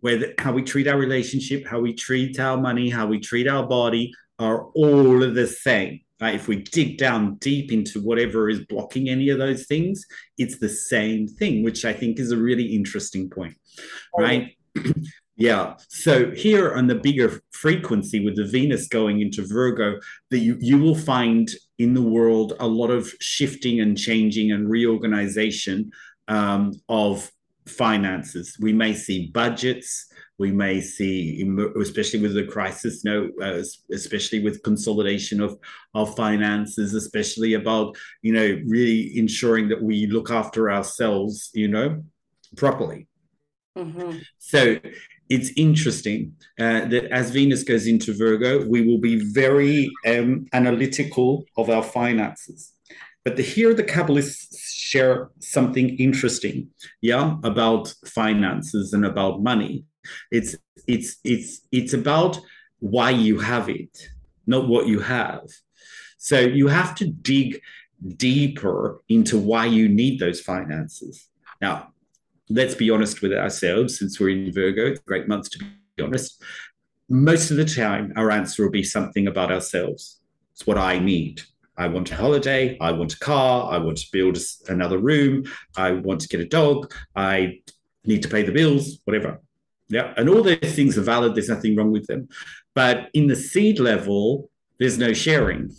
whether 0.00 0.34
how 0.38 0.52
we 0.52 0.62
treat 0.62 0.88
our 0.88 0.98
relationship, 0.98 1.68
how 1.68 1.78
we 1.78 1.92
treat 1.92 2.40
our 2.40 2.56
money, 2.56 2.90
how 2.90 3.06
we 3.06 3.20
treat 3.20 3.46
our 3.46 3.64
body, 3.64 4.12
are 4.40 4.64
all 4.74 5.18
the 5.20 5.46
same. 5.46 6.00
Right? 6.20 6.34
If 6.34 6.48
we 6.48 6.56
dig 6.56 6.98
down 6.98 7.36
deep 7.36 7.70
into 7.72 8.00
whatever 8.00 8.48
is 8.48 8.64
blocking 8.66 9.08
any 9.08 9.28
of 9.28 9.38
those 9.38 9.66
things, 9.66 10.04
it's 10.36 10.58
the 10.58 10.68
same 10.68 11.28
thing, 11.28 11.62
which 11.62 11.84
I 11.84 11.92
think 11.92 12.18
is 12.18 12.32
a 12.32 12.36
really 12.36 12.74
interesting 12.74 13.30
point, 13.30 13.56
right? 14.16 14.56
yeah. 15.36 15.74
So 15.88 16.32
here 16.32 16.74
on 16.74 16.88
the 16.88 16.96
bigger 16.96 17.40
frequency 17.52 18.24
with 18.24 18.36
the 18.36 18.44
Venus 18.44 18.88
going 18.88 19.20
into 19.20 19.46
Virgo, 19.46 20.00
that 20.30 20.38
you, 20.38 20.56
you 20.60 20.78
will 20.78 20.96
find 20.96 21.48
in 21.78 21.94
the 21.94 22.02
world 22.02 22.54
a 22.58 22.66
lot 22.66 22.90
of 22.90 23.12
shifting 23.20 23.80
and 23.80 23.96
changing 23.96 24.50
and 24.50 24.68
reorganization 24.68 25.92
um, 26.26 26.72
of 26.88 27.30
finances. 27.70 28.56
We 28.60 28.72
may 28.72 28.94
see 28.94 29.30
budgets 29.32 30.08
we 30.38 30.52
may 30.52 30.80
see, 30.80 31.44
especially 31.80 32.20
with 32.20 32.34
the 32.34 32.44
crisis, 32.44 33.04
know, 33.04 33.30
uh, 33.42 33.62
especially 33.92 34.40
with 34.42 34.62
consolidation 34.62 35.40
of 35.40 35.58
of 35.94 36.14
finances, 36.14 36.94
especially 36.94 37.54
about 37.54 37.96
you 38.22 38.32
know 38.32 38.60
really 38.66 39.18
ensuring 39.18 39.68
that 39.68 39.82
we 39.82 40.06
look 40.06 40.30
after 40.30 40.70
ourselves, 40.70 41.50
you 41.54 41.68
know, 41.68 42.02
properly. 42.56 43.08
Mm-hmm. 43.76 44.18
So 44.38 44.78
it's 45.28 45.50
interesting 45.56 46.34
uh, 46.58 46.86
that 46.86 47.06
as 47.10 47.30
Venus 47.30 47.64
goes 47.64 47.86
into 47.86 48.14
Virgo, 48.14 48.64
we 48.66 48.86
will 48.86 48.98
be 48.98 49.16
very 49.32 49.90
um, 50.06 50.46
analytical 50.52 51.44
of 51.56 51.68
our 51.68 51.82
finances. 51.82 52.72
But 53.24 53.38
here 53.38 53.74
the 53.74 53.84
Kabbalists 53.84 54.58
share 54.58 55.30
something 55.40 55.96
interesting, 55.96 56.68
yeah, 57.00 57.36
about 57.44 57.94
finances 58.06 58.92
and 58.92 59.04
about 59.04 59.42
money. 59.42 59.84
It's 60.30 60.56
it's 60.86 61.16
it's 61.24 61.60
it's 61.70 61.92
about 61.92 62.38
why 62.80 63.10
you 63.10 63.38
have 63.40 63.68
it, 63.68 64.08
not 64.46 64.68
what 64.68 64.86
you 64.86 65.00
have. 65.00 65.42
So 66.16 66.40
you 66.40 66.68
have 66.68 66.94
to 66.96 67.06
dig 67.06 67.60
deeper 68.16 69.02
into 69.08 69.38
why 69.38 69.66
you 69.66 69.88
need 69.88 70.20
those 70.20 70.40
finances. 70.40 71.28
Now, 71.60 71.92
let's 72.48 72.74
be 72.74 72.90
honest 72.90 73.20
with 73.22 73.32
ourselves, 73.32 73.98
since 73.98 74.18
we're 74.18 74.30
in 74.30 74.52
Virgo, 74.52 74.94
great 75.06 75.28
month 75.28 75.50
to 75.50 75.58
be 75.58 76.02
honest. 76.02 76.42
Most 77.08 77.50
of 77.50 77.56
the 77.56 77.64
time, 77.64 78.12
our 78.16 78.30
answer 78.30 78.62
will 78.62 78.70
be 78.70 78.82
something 78.82 79.26
about 79.26 79.50
ourselves. 79.50 80.20
It's 80.52 80.66
what 80.66 80.78
I 80.78 80.98
need. 80.98 81.42
I 81.78 81.86
want 81.86 82.10
a 82.10 82.16
holiday. 82.16 82.76
I 82.80 82.90
want 82.92 83.14
a 83.14 83.18
car. 83.20 83.72
I 83.72 83.78
want 83.78 83.98
to 83.98 84.08
build 84.12 84.36
another 84.68 84.98
room. 84.98 85.44
I 85.76 85.92
want 85.92 86.20
to 86.22 86.28
get 86.28 86.40
a 86.40 86.48
dog. 86.48 86.92
I 87.14 87.60
need 88.04 88.22
to 88.24 88.28
pay 88.28 88.42
the 88.42 88.52
bills, 88.52 88.98
whatever. 89.04 89.40
Yeah. 89.88 90.12
And 90.16 90.28
all 90.28 90.42
those 90.42 90.58
things 90.74 90.98
are 90.98 91.02
valid. 91.02 91.34
There's 91.34 91.48
nothing 91.48 91.76
wrong 91.76 91.92
with 91.92 92.06
them. 92.06 92.28
But 92.74 93.10
in 93.14 93.28
the 93.28 93.36
seed 93.36 93.78
level, 93.78 94.50
there's 94.78 94.98
no 94.98 95.12
sharing. 95.12 95.70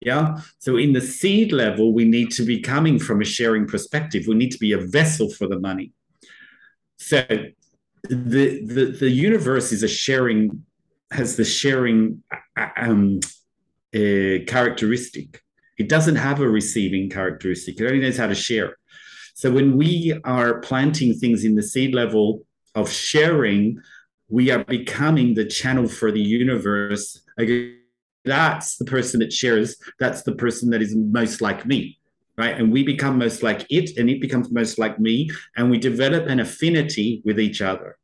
Yeah. 0.00 0.40
So 0.58 0.76
in 0.76 0.92
the 0.92 1.00
seed 1.00 1.52
level, 1.52 1.92
we 1.92 2.04
need 2.04 2.30
to 2.32 2.44
be 2.44 2.60
coming 2.60 2.98
from 2.98 3.22
a 3.22 3.24
sharing 3.24 3.66
perspective. 3.66 4.26
We 4.28 4.34
need 4.34 4.52
to 4.52 4.58
be 4.58 4.72
a 4.72 4.78
vessel 4.78 5.30
for 5.30 5.48
the 5.48 5.58
money. 5.58 5.92
So 6.98 7.24
the, 8.08 8.64
the 8.64 8.96
the 9.00 9.10
universe 9.10 9.72
is 9.72 9.82
a 9.82 9.88
sharing 9.88 10.64
has 11.10 11.36
the 11.36 11.44
sharing 11.44 12.22
uh, 12.56 12.68
um, 12.76 13.20
uh, 13.96 14.44
characteristic. 14.46 15.42
It 15.78 15.88
doesn't 15.88 16.16
have 16.16 16.40
a 16.40 16.48
receiving 16.48 17.10
characteristic. 17.10 17.80
It 17.80 17.86
only 17.86 18.00
knows 18.00 18.18
how 18.18 18.26
to 18.26 18.34
share. 18.34 18.76
So 19.34 19.50
when 19.50 19.76
we 19.76 20.18
are 20.24 20.60
planting 20.60 21.14
things 21.14 21.44
in 21.44 21.54
the 21.56 21.62
seed 21.62 21.94
level 21.94 22.46
of 22.74 22.90
sharing, 22.90 23.78
we 24.28 24.50
are 24.50 24.64
becoming 24.64 25.34
the 25.34 25.44
channel 25.44 25.88
for 25.88 26.10
the 26.10 26.20
universe. 26.20 27.20
That's 28.24 28.76
the 28.76 28.84
person 28.86 29.20
that 29.20 29.32
shares. 29.32 29.76
That's 29.98 30.22
the 30.22 30.34
person 30.34 30.70
that 30.70 30.82
is 30.82 30.94
most 30.96 31.40
like 31.40 31.66
me 31.66 31.98
right? 32.36 32.58
And 32.58 32.72
we 32.72 32.82
become 32.82 33.18
most 33.18 33.42
like 33.42 33.66
it, 33.70 33.96
and 33.96 34.10
it 34.10 34.20
becomes 34.20 34.50
most 34.50 34.78
like 34.78 34.98
me, 34.98 35.30
and 35.56 35.70
we 35.70 35.78
develop 35.78 36.26
an 36.26 36.40
affinity 36.40 37.22
with 37.24 37.40
each 37.40 37.62
other. 37.62 37.96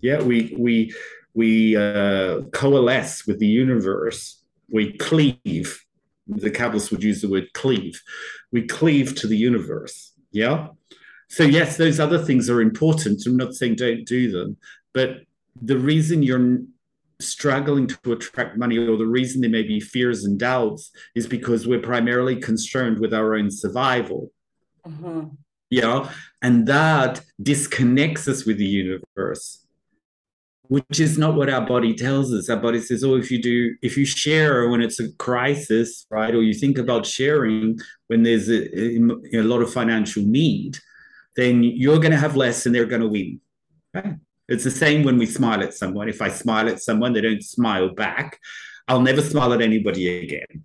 Yeah, 0.00 0.22
we 0.22 0.54
we 0.58 0.94
we 1.34 1.76
uh, 1.76 2.42
coalesce 2.52 3.26
with 3.26 3.38
the 3.38 3.46
universe. 3.46 4.39
We 4.70 4.96
cleave. 4.96 5.84
The 6.26 6.50
Kabbalists 6.50 6.90
would 6.90 7.02
use 7.02 7.22
the 7.22 7.28
word 7.28 7.52
cleave. 7.54 8.00
We 8.52 8.66
cleave 8.66 9.14
to 9.16 9.26
the 9.26 9.36
universe. 9.36 10.12
Yeah. 10.30 10.68
So 11.28 11.44
yes, 11.44 11.76
those 11.76 12.00
other 12.00 12.18
things 12.18 12.50
are 12.50 12.60
important. 12.60 13.24
I'm 13.26 13.36
not 13.36 13.54
saying 13.54 13.76
don't 13.76 14.04
do 14.04 14.30
them, 14.30 14.56
but 14.92 15.20
the 15.60 15.78
reason 15.78 16.22
you're 16.22 16.60
struggling 17.20 17.86
to 17.86 18.12
attract 18.12 18.56
money 18.56 18.78
or 18.78 18.96
the 18.96 19.06
reason 19.06 19.40
there 19.40 19.50
may 19.50 19.62
be 19.62 19.80
fears 19.80 20.24
and 20.24 20.38
doubts 20.38 20.90
is 21.14 21.26
because 21.26 21.66
we're 21.66 21.80
primarily 21.80 22.36
concerned 22.36 22.98
with 22.98 23.12
our 23.12 23.34
own 23.34 23.50
survival 23.50 24.30
mm-hmm. 24.86 25.26
yeah 25.68 26.10
and 26.42 26.66
that 26.66 27.20
disconnects 27.42 28.26
us 28.26 28.44
with 28.46 28.58
the 28.58 28.64
universe 28.64 29.66
which 30.70 31.00
is 31.00 31.18
not 31.18 31.34
what 31.34 31.50
our 31.50 31.66
body 31.66 31.94
tells 31.94 32.32
us 32.32 32.48
our 32.48 32.56
body 32.56 32.80
says 32.80 33.02
oh 33.02 33.16
if 33.16 33.30
you 33.30 33.40
do 33.42 33.74
if 33.82 33.96
you 33.96 34.04
share 34.04 34.68
when 34.70 34.80
it's 34.80 35.00
a 35.00 35.12
crisis 35.14 36.06
right 36.10 36.34
or 36.34 36.42
you 36.42 36.54
think 36.54 36.78
about 36.78 37.04
sharing 37.04 37.78
when 38.06 38.22
there's 38.22 38.48
a, 38.48 38.96
a 39.36 39.42
lot 39.42 39.62
of 39.62 39.72
financial 39.72 40.22
need 40.22 40.78
then 41.36 41.62
you're 41.62 41.98
going 41.98 42.12
to 42.12 42.24
have 42.26 42.36
less 42.36 42.66
and 42.66 42.74
they're 42.74 42.86
going 42.86 43.02
to 43.02 43.08
win 43.08 43.40
right 43.94 44.14
it's 44.50 44.64
the 44.64 44.70
same 44.70 45.04
when 45.04 45.16
we 45.16 45.26
smile 45.26 45.62
at 45.62 45.74
someone. 45.74 46.08
If 46.08 46.20
I 46.20 46.28
smile 46.28 46.68
at 46.68 46.82
someone, 46.82 47.12
they 47.12 47.20
don't 47.20 47.42
smile 47.42 47.94
back. 47.94 48.40
I'll 48.88 49.00
never 49.00 49.22
smile 49.22 49.52
at 49.52 49.62
anybody 49.62 50.24
again. 50.24 50.64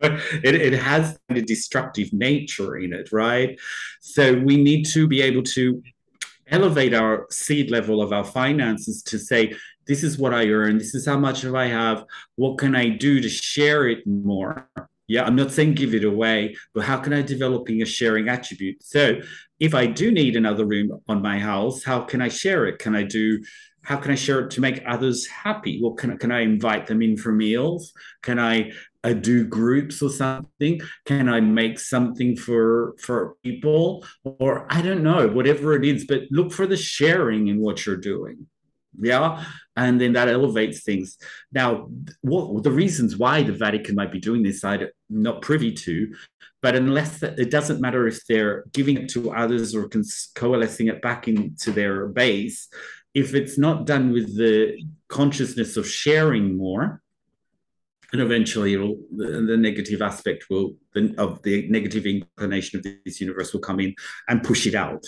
it, 0.00 0.54
it 0.56 0.72
has 0.72 1.16
a 1.30 1.40
destructive 1.40 2.12
nature 2.12 2.76
in 2.76 2.92
it, 2.92 3.12
right? 3.12 3.56
So 4.00 4.34
we 4.34 4.56
need 4.60 4.84
to 4.86 5.06
be 5.06 5.22
able 5.22 5.44
to 5.44 5.80
elevate 6.48 6.94
our 6.94 7.26
seed 7.30 7.70
level 7.70 8.02
of 8.02 8.12
our 8.12 8.24
finances 8.24 9.02
to 9.04 9.18
say, 9.18 9.54
this 9.86 10.02
is 10.02 10.18
what 10.18 10.32
I 10.32 10.48
earn, 10.48 10.78
this 10.78 10.94
is 10.94 11.06
how 11.06 11.18
much 11.18 11.44
I 11.44 11.66
have, 11.66 12.04
what 12.36 12.58
can 12.58 12.74
I 12.74 12.88
do 12.88 13.20
to 13.20 13.28
share 13.28 13.88
it 13.88 14.06
more? 14.06 14.68
Yeah, 15.06 15.24
I'm 15.24 15.36
not 15.36 15.52
saying 15.52 15.74
give 15.74 15.94
it 15.94 16.04
away, 16.04 16.56
but 16.74 16.84
how 16.84 16.96
can 16.96 17.12
I 17.12 17.20
developing 17.20 17.82
a 17.82 17.86
sharing 17.86 18.28
attribute? 18.28 18.82
So 18.82 19.20
if 19.60 19.74
I 19.74 19.86
do 19.86 20.10
need 20.10 20.36
another 20.36 20.64
room 20.64 20.98
on 21.08 21.20
my 21.20 21.38
house, 21.38 21.84
how 21.84 22.00
can 22.00 22.22
I 22.22 22.28
share 22.28 22.66
it? 22.66 22.78
Can 22.78 22.94
I 22.96 23.02
do 23.02 23.42
how 23.84 23.96
can 23.96 24.10
I 24.10 24.14
share 24.14 24.40
it 24.40 24.50
to 24.52 24.60
make 24.60 24.82
others 24.86 25.26
happy? 25.26 25.80
Well, 25.80 25.92
can, 25.92 26.16
can 26.18 26.32
I 26.32 26.40
invite 26.40 26.86
them 26.86 27.02
in 27.02 27.16
for 27.16 27.32
meals? 27.32 27.92
Can 28.22 28.38
I 28.38 28.72
uh, 29.04 29.12
do 29.12 29.44
groups 29.44 30.02
or 30.02 30.10
something? 30.10 30.80
Can 31.04 31.28
I 31.28 31.40
make 31.40 31.78
something 31.78 32.36
for 32.36 32.96
for 32.98 33.36
people? 33.42 34.04
Or 34.24 34.66
I 34.70 34.82
don't 34.82 35.02
know, 35.02 35.28
whatever 35.28 35.74
it 35.74 35.84
is, 35.84 36.06
but 36.06 36.22
look 36.30 36.52
for 36.52 36.66
the 36.66 36.76
sharing 36.76 37.48
in 37.48 37.60
what 37.60 37.84
you're 37.86 37.96
doing 37.96 38.46
yeah 39.00 39.44
and 39.76 40.00
then 40.00 40.12
that 40.12 40.28
elevates 40.28 40.82
things 40.82 41.18
now 41.52 41.88
what 42.22 42.62
the 42.62 42.70
reasons 42.70 43.16
why 43.16 43.42
the 43.42 43.52
vatican 43.52 43.94
might 43.94 44.12
be 44.12 44.20
doing 44.20 44.42
this 44.42 44.64
i'm 44.64 44.88
not 45.08 45.42
privy 45.42 45.72
to 45.72 46.14
but 46.62 46.74
unless 46.74 47.22
it 47.22 47.50
doesn't 47.50 47.80
matter 47.80 48.06
if 48.06 48.24
they're 48.26 48.64
giving 48.72 48.96
it 48.96 49.08
to 49.08 49.32
others 49.32 49.74
or 49.74 49.90
coalescing 50.34 50.88
it 50.88 51.02
back 51.02 51.28
into 51.28 51.70
their 51.72 52.06
base 52.06 52.68
if 53.14 53.34
it's 53.34 53.56
not 53.56 53.86
done 53.86 54.12
with 54.12 54.36
the 54.36 54.82
consciousness 55.08 55.76
of 55.76 55.88
sharing 55.88 56.56
more 56.56 57.00
and 58.12 58.20
eventually 58.20 58.74
it'll 58.74 58.96
the, 59.16 59.56
negative 59.56 60.02
aspect 60.02 60.46
will 60.50 60.76
the, 60.92 61.14
of 61.18 61.42
the 61.42 61.68
negative 61.68 62.06
inclination 62.06 62.78
of 62.78 62.86
this 63.04 63.20
universe 63.20 63.52
will 63.52 63.60
come 63.60 63.80
in 63.80 63.94
and 64.28 64.42
push 64.42 64.66
it 64.66 64.74
out. 64.74 65.04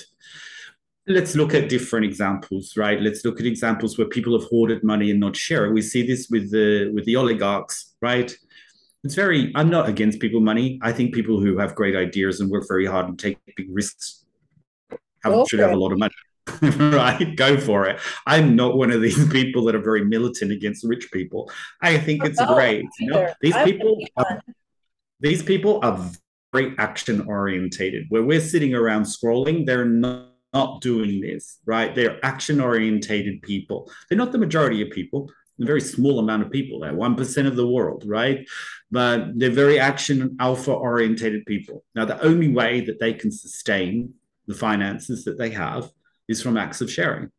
Let's 1.08 1.36
look 1.36 1.54
at 1.54 1.68
different 1.68 2.04
examples 2.04 2.76
right? 2.76 3.00
Let's 3.00 3.24
look 3.24 3.38
at 3.40 3.46
examples 3.46 3.98
where 3.98 4.08
people 4.08 4.38
have 4.38 4.48
hoarded 4.48 4.82
money 4.82 5.10
and 5.10 5.20
not 5.20 5.36
share 5.36 5.72
we 5.72 5.82
see 5.82 6.06
this 6.06 6.28
with 6.30 6.50
the 6.50 6.90
with 6.94 7.04
the 7.04 7.16
oligarchs 7.16 7.94
right? 8.00 8.32
It's 9.04 9.14
very 9.14 9.52
i'm 9.54 9.70
not 9.70 9.88
against 9.88 10.20
people 10.20 10.40
money. 10.40 10.80
I 10.82 10.92
think 10.92 11.14
people 11.14 11.40
who 11.40 11.58
have 11.58 11.74
great 11.74 11.96
ideas 11.96 12.40
and 12.40 12.50
work 12.50 12.66
very 12.68 12.86
hard 12.86 13.08
and 13.08 13.18
take 13.18 13.38
big 13.56 13.68
risks 13.70 14.24
have, 15.22 15.32
okay. 15.32 15.48
should 15.48 15.60
have 15.60 15.72
a 15.72 15.76
lot 15.76 15.92
of 15.92 15.98
money 15.98 16.14
right 16.62 17.34
go 17.36 17.58
for 17.58 17.86
it 17.86 17.98
i'm 18.26 18.54
not 18.54 18.76
one 18.76 18.90
of 18.90 19.02
these 19.02 19.28
people 19.32 19.64
that 19.64 19.74
are 19.74 19.82
very 19.82 20.04
militant 20.04 20.52
against 20.52 20.84
rich 20.84 21.10
people 21.12 21.50
i 21.82 21.98
think 21.98 22.24
it's 22.24 22.44
great 22.46 22.84
you 23.00 23.10
know? 23.10 23.32
these 23.40 23.56
people 23.64 23.98
are, 24.16 24.40
these 25.20 25.42
people 25.42 25.80
are 25.82 26.10
very 26.52 26.74
action 26.78 27.20
orientated 27.22 28.04
where 28.10 28.22
we're 28.22 28.40
sitting 28.40 28.74
around 28.74 29.02
scrolling 29.02 29.66
they're 29.66 29.84
not 29.84 30.30
not 30.56 30.80
doing 30.80 31.20
this, 31.20 31.58
right? 31.66 31.94
They're 31.94 32.24
action 32.24 32.60
orientated 32.60 33.42
people. 33.42 33.90
They're 34.08 34.16
not 34.16 34.32
the 34.32 34.38
majority 34.38 34.80
of 34.82 34.90
people, 34.90 35.30
a 35.60 35.66
very 35.66 35.80
small 35.80 36.18
amount 36.18 36.42
of 36.44 36.50
people, 36.50 36.80
they're 36.80 36.92
1% 36.92 37.46
of 37.46 37.56
the 37.56 37.68
world, 37.68 38.04
right? 38.06 38.46
But 38.90 39.38
they're 39.38 39.50
very 39.50 39.78
action 39.78 40.36
alpha 40.40 40.72
orientated 40.72 41.44
people. 41.46 41.84
Now, 41.94 42.04
the 42.04 42.22
only 42.22 42.48
way 42.48 42.80
that 42.82 43.00
they 43.00 43.12
can 43.12 43.30
sustain 43.30 44.14
the 44.46 44.54
finances 44.54 45.24
that 45.24 45.38
they 45.38 45.50
have 45.50 45.90
is 46.28 46.42
from 46.42 46.56
acts 46.56 46.80
of 46.80 46.90
sharing. 46.90 47.30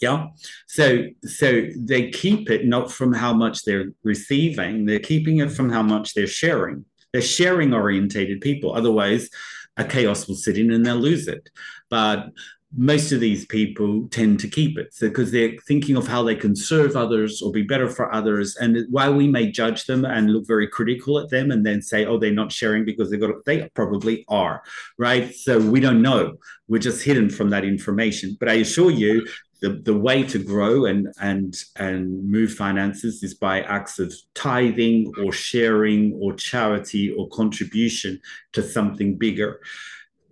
Yeah. 0.00 0.26
So 0.66 1.04
so 1.24 1.68
they 1.74 2.10
keep 2.10 2.50
it 2.50 2.66
not 2.66 2.92
from 2.92 3.12
how 3.12 3.32
much 3.32 3.64
they're 3.64 3.92
receiving, 4.04 4.84
they're 4.84 4.98
keeping 4.98 5.38
it 5.38 5.50
from 5.50 5.70
how 5.70 5.82
much 5.82 6.12
they're 6.14 6.26
sharing. 6.26 6.84
They're 7.12 7.22
sharing 7.22 7.72
orientated 7.72 8.42
people. 8.42 8.74
Otherwise, 8.74 9.30
a 9.76 9.84
chaos 9.84 10.28
will 10.28 10.34
sit 10.34 10.58
in 10.58 10.70
and 10.70 10.84
they'll 10.84 10.96
lose 10.96 11.28
it. 11.28 11.48
But 11.88 12.28
most 12.76 13.10
of 13.10 13.20
these 13.20 13.46
people 13.46 14.06
tend 14.08 14.38
to 14.40 14.48
keep 14.48 14.76
it 14.78 14.94
because 15.00 15.32
they're 15.32 15.56
thinking 15.66 15.96
of 15.96 16.06
how 16.06 16.22
they 16.22 16.34
can 16.34 16.54
serve 16.54 16.94
others 16.94 17.40
or 17.40 17.50
be 17.50 17.62
better 17.62 17.88
for 17.88 18.12
others. 18.12 18.56
And 18.56 18.86
while 18.90 19.14
we 19.14 19.26
may 19.28 19.50
judge 19.50 19.86
them 19.86 20.04
and 20.04 20.30
look 20.30 20.46
very 20.46 20.68
critical 20.68 21.18
at 21.18 21.30
them 21.30 21.50
and 21.50 21.64
then 21.64 21.80
say, 21.80 22.04
oh, 22.04 22.18
they're 22.18 22.32
not 22.32 22.52
sharing 22.52 22.84
because 22.84 23.10
they 23.10 23.16
got 23.16 23.44
they 23.46 23.68
probably 23.74 24.24
are, 24.28 24.62
right? 24.98 25.34
So 25.34 25.58
we 25.58 25.80
don't 25.80 26.02
know. 26.02 26.36
We're 26.68 26.78
just 26.78 27.02
hidden 27.02 27.30
from 27.30 27.50
that 27.50 27.64
information. 27.64 28.36
But 28.38 28.50
I 28.50 28.54
assure 28.54 28.90
you, 28.90 29.26
the, 29.62 29.70
the 29.70 29.96
way 29.96 30.22
to 30.22 30.38
grow 30.38 30.84
and 30.84 31.08
and 31.18 31.56
and 31.76 32.30
move 32.30 32.52
finances 32.52 33.22
is 33.22 33.32
by 33.32 33.62
acts 33.62 33.98
of 33.98 34.12
tithing 34.34 35.12
or 35.24 35.32
sharing 35.32 36.12
or 36.20 36.34
charity 36.34 37.10
or 37.12 37.26
contribution 37.30 38.20
to 38.52 38.62
something 38.62 39.16
bigger 39.16 39.60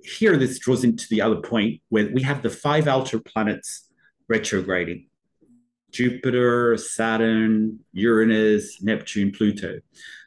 here 0.04 0.36
this 0.36 0.58
draws 0.58 0.84
into 0.84 1.06
the 1.08 1.20
other 1.20 1.36
point 1.36 1.80
where 1.88 2.10
we 2.12 2.22
have 2.22 2.42
the 2.42 2.50
five 2.50 2.86
outer 2.86 3.18
planets 3.18 3.88
retrograding 4.28 5.06
Jupiter, 5.90 6.76
Saturn, 6.76 7.78
Uranus, 7.92 8.82
Neptune, 8.82 9.30
Pluto. 9.30 9.78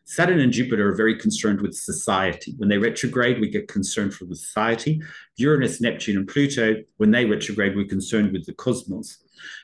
Saturn 0.05 0.39
and 0.39 0.53
Jupiter 0.53 0.91
are 0.91 0.95
very 0.95 1.19
concerned 1.19 1.59
with 1.59 1.75
society. 1.75 2.53
When 2.55 2.69
they 2.69 2.77
retrograde, 2.77 3.41
we 3.41 3.49
get 3.49 3.67
concerned 3.67 4.13
for 4.13 4.23
the 4.23 4.37
society. 4.37 5.01
Uranus, 5.35 5.81
Neptune, 5.81 6.15
and 6.15 6.27
Pluto, 6.27 6.77
when 6.95 7.11
they 7.11 7.25
retrograde, 7.25 7.75
we're 7.75 7.85
concerned 7.85 8.31
with 8.31 8.45
the 8.45 8.53
cosmos. 8.53 9.17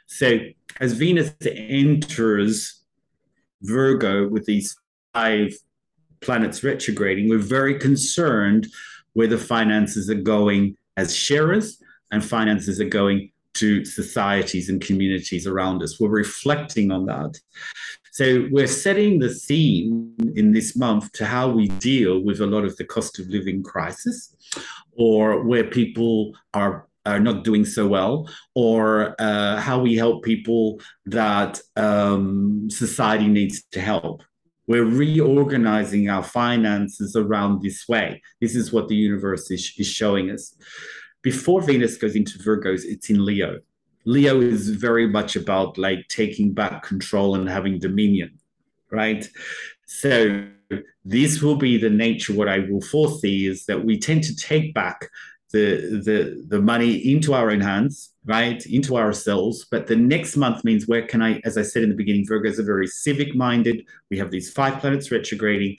So 0.06 0.40
as 0.82 0.92
Venus 0.92 1.34
enters 1.46 2.82
Virgo 3.62 4.28
with 4.28 4.46
these 4.46 4.76
five 5.14 5.56
planets 6.20 6.66
retrograding, 6.66 7.30
we're 7.30 7.38
very 7.38 7.80
concerned 7.80 8.68
where 9.14 9.28
the 9.28 9.38
finances 9.38 10.10
are 10.10 10.16
going 10.16 10.76
as 10.98 11.16
sharers 11.16 11.82
and 12.12 12.24
finances 12.24 12.80
are 12.80 12.90
going 12.90 13.32
to 13.56 13.86
societies 13.86 14.70
and 14.70 14.82
communities 14.82 15.46
around 15.46 15.84
us. 15.84 16.00
We're 16.00 16.10
reflecting 16.10 16.92
on 16.92 17.06
that. 17.06 17.40
So 18.12 18.48
we're 18.52 18.68
setting 18.68 19.20
the 19.20 19.34
theme 19.34 20.16
in 20.36 20.52
this 20.52 20.76
month 20.76 21.12
to 21.14 21.26
how 21.26 21.50
we 21.50 21.68
deal 21.68 22.20
with 22.20 22.42
a 22.42 22.46
lot 22.46 22.64
of 22.64 22.78
the 22.78 22.86
cost 22.86 23.20
of 23.20 23.28
living 23.28 23.64
crisis 23.64 24.36
or 24.92 25.44
where 25.44 25.64
people 25.64 26.36
are 26.54 26.88
are 27.06 27.20
not 27.20 27.44
doing 27.44 27.66
so 27.66 27.86
well, 27.86 28.30
or 28.56 29.14
uh, 29.20 29.58
how 29.60 29.78
we 29.78 29.96
help 29.96 30.24
people 30.24 30.80
that 31.06 31.60
um, 31.76 32.70
society 32.70 33.28
needs 33.28 33.64
to 33.72 33.82
help. 33.82 34.24
We're 34.68 34.86
reorganizing 34.86 36.10
our 36.10 36.24
finances 36.24 37.16
around 37.16 37.62
this 37.62 37.88
way. 37.88 38.22
This 38.40 38.56
is 38.56 38.72
what 38.72 38.88
the 38.88 38.96
universe 38.96 39.52
is, 39.52 39.74
is 39.78 39.88
showing 39.88 40.32
us. 40.32 40.56
before 41.22 41.62
Venus 41.62 41.98
goes 41.98 42.16
into 42.16 42.38
Virgos, 42.38 42.82
it's 42.84 43.10
in 43.10 43.26
Leo. 43.26 43.60
Leo 44.06 44.42
is 44.42 44.70
very 44.70 45.08
much 45.08 45.36
about 45.36 45.78
like 45.78 46.08
taking 46.10 46.54
back 46.54 46.84
control 46.84 47.36
and 47.36 47.50
having 47.50 47.80
dominion, 47.80 48.38
right? 48.92 49.28
So 49.86 50.46
this 51.06 51.42
will 51.42 51.56
be 51.56 51.78
the 51.78 51.90
nature. 51.90 52.34
What 52.34 52.50
I 52.50 52.60
will 52.60 52.82
foresee 52.82 53.48
is 53.48 53.66
that 53.66 53.86
we 53.86 53.98
tend 53.98 54.24
to 54.26 54.36
take 54.36 54.74
back 54.74 55.10
the 55.54 56.02
the 56.04 56.46
the 56.48 56.60
money 56.60 57.14
into 57.14 57.34
our 57.34 57.52
own 57.52 57.62
hands, 57.62 58.12
right, 58.26 58.66
into 58.66 58.98
ourselves. 58.98 59.66
But 59.70 59.88
the 59.88 59.96
next 59.96 60.36
month 60.36 60.64
means 60.64 60.88
where 60.88 61.06
can 61.06 61.22
I, 61.22 61.40
as 61.46 61.58
I 61.58 61.62
said 61.62 61.84
in 61.84 61.90
the 61.90 61.96
beginning, 61.96 62.26
Virgos 62.26 62.60
are 62.60 62.64
very 62.64 62.88
civic 62.88 63.36
minded. 63.36 63.86
We 64.10 64.18
have 64.18 64.32
these 64.32 64.52
five 64.52 64.80
planets 64.80 65.12
retrograding. 65.12 65.78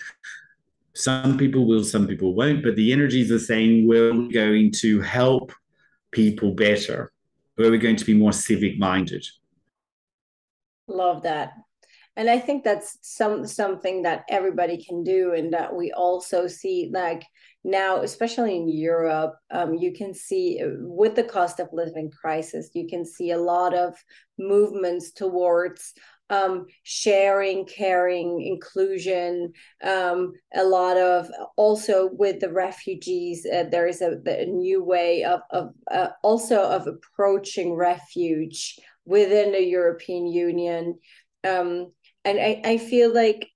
Some 0.94 1.36
people 1.36 1.66
will, 1.66 1.82
some 1.82 2.06
people 2.06 2.34
won't. 2.34 2.62
But 2.62 2.76
the 2.76 2.92
energies 2.92 3.32
are 3.32 3.38
saying 3.40 3.88
we're 3.88 4.12
going 4.28 4.70
to 4.72 5.00
help 5.00 5.52
people 6.12 6.54
better. 6.54 7.12
Where 7.56 7.70
we're 7.70 7.78
going 7.78 7.96
to 7.96 8.04
be 8.04 8.14
more 8.14 8.32
civic 8.32 8.78
minded. 8.78 9.26
Love 10.86 11.22
that 11.22 11.52
and 12.16 12.28
i 12.30 12.38
think 12.38 12.62
that's 12.62 12.98
some 13.02 13.46
something 13.46 14.02
that 14.02 14.24
everybody 14.28 14.82
can 14.82 15.02
do 15.02 15.34
and 15.34 15.52
that 15.52 15.74
we 15.74 15.92
also 15.92 16.46
see 16.46 16.90
like 16.92 17.24
now 17.64 18.02
especially 18.02 18.56
in 18.56 18.68
europe 18.68 19.34
um, 19.50 19.74
you 19.74 19.92
can 19.92 20.14
see 20.14 20.60
uh, 20.62 20.68
with 20.80 21.14
the 21.14 21.24
cost 21.24 21.60
of 21.60 21.68
living 21.72 22.10
crisis 22.10 22.70
you 22.74 22.86
can 22.86 23.04
see 23.04 23.30
a 23.30 23.38
lot 23.38 23.74
of 23.74 23.94
movements 24.38 25.12
towards 25.12 25.94
um, 26.30 26.66
sharing, 26.82 27.66
caring, 27.66 28.40
inclusion. 28.40 29.52
Um, 29.82 30.32
a 30.54 30.64
lot 30.64 30.96
of 30.96 31.28
also 31.56 32.08
with 32.12 32.40
the 32.40 32.52
refugees, 32.52 33.46
uh, 33.46 33.64
there 33.70 33.86
is 33.86 34.00
a, 34.00 34.16
a, 34.26 34.46
new 34.46 34.82
way 34.82 35.24
of, 35.24 35.40
of 35.50 35.70
uh, 35.90 36.08
also 36.22 36.62
of 36.62 36.86
approaching 36.86 37.74
refuge 37.74 38.78
within 39.04 39.52
the 39.52 39.62
European 39.62 40.26
Union. 40.26 40.98
Um, 41.44 41.92
and 42.24 42.38
I, 42.38 42.62
I 42.64 42.78
feel 42.78 43.12
like 43.12 43.50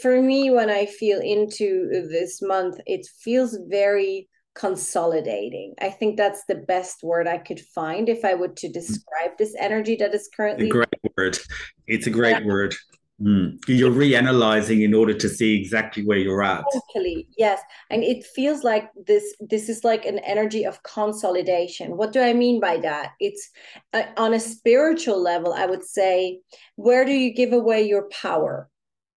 for 0.00 0.20
me 0.20 0.50
when 0.50 0.70
i 0.70 0.86
feel 0.86 1.20
into 1.20 1.88
this 2.08 2.40
month 2.42 2.78
it 2.86 3.06
feels 3.22 3.56
very 3.68 4.28
consolidating 4.54 5.74
i 5.80 5.88
think 5.88 6.16
that's 6.16 6.44
the 6.48 6.56
best 6.56 7.02
word 7.02 7.26
i 7.26 7.38
could 7.38 7.60
find 7.60 8.08
if 8.08 8.24
i 8.24 8.34
would 8.34 8.56
to 8.56 8.68
describe 8.68 9.30
this 9.38 9.54
energy 9.58 9.96
that 9.96 10.14
is 10.14 10.28
currently 10.34 10.66
a 10.66 10.70
great 10.70 10.88
word 11.16 11.38
it's 11.86 12.06
a 12.06 12.10
great 12.10 12.40
yeah. 12.40 12.44
word 12.44 12.74
Mm. 13.22 13.58
You're 13.68 13.90
reanalyzing 13.90 14.82
in 14.82 14.94
order 14.94 15.12
to 15.12 15.28
see 15.28 15.60
exactly 15.60 16.04
where 16.04 16.16
you're 16.16 16.42
at. 16.42 16.64
Totally, 16.72 17.28
yes. 17.36 17.60
And 17.90 18.02
it 18.02 18.24
feels 18.24 18.64
like 18.64 18.88
this. 19.06 19.34
This 19.40 19.68
is 19.68 19.84
like 19.84 20.06
an 20.06 20.20
energy 20.20 20.64
of 20.64 20.82
consolidation. 20.84 21.98
What 21.98 22.12
do 22.12 22.22
I 22.22 22.32
mean 22.32 22.60
by 22.60 22.78
that? 22.78 23.12
It's 23.20 23.50
uh, 23.92 24.04
on 24.16 24.32
a 24.32 24.40
spiritual 24.40 25.20
level. 25.22 25.52
I 25.52 25.66
would 25.66 25.84
say, 25.84 26.40
where 26.76 27.04
do 27.04 27.12
you 27.12 27.34
give 27.34 27.52
away 27.52 27.82
your 27.82 28.08
power 28.08 28.69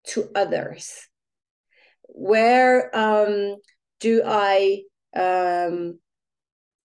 to 0.07 0.29
others? 0.35 1.07
Where 2.07 2.95
um, 2.95 3.57
do 3.99 4.21
I 4.25 4.83
um, 5.15 5.99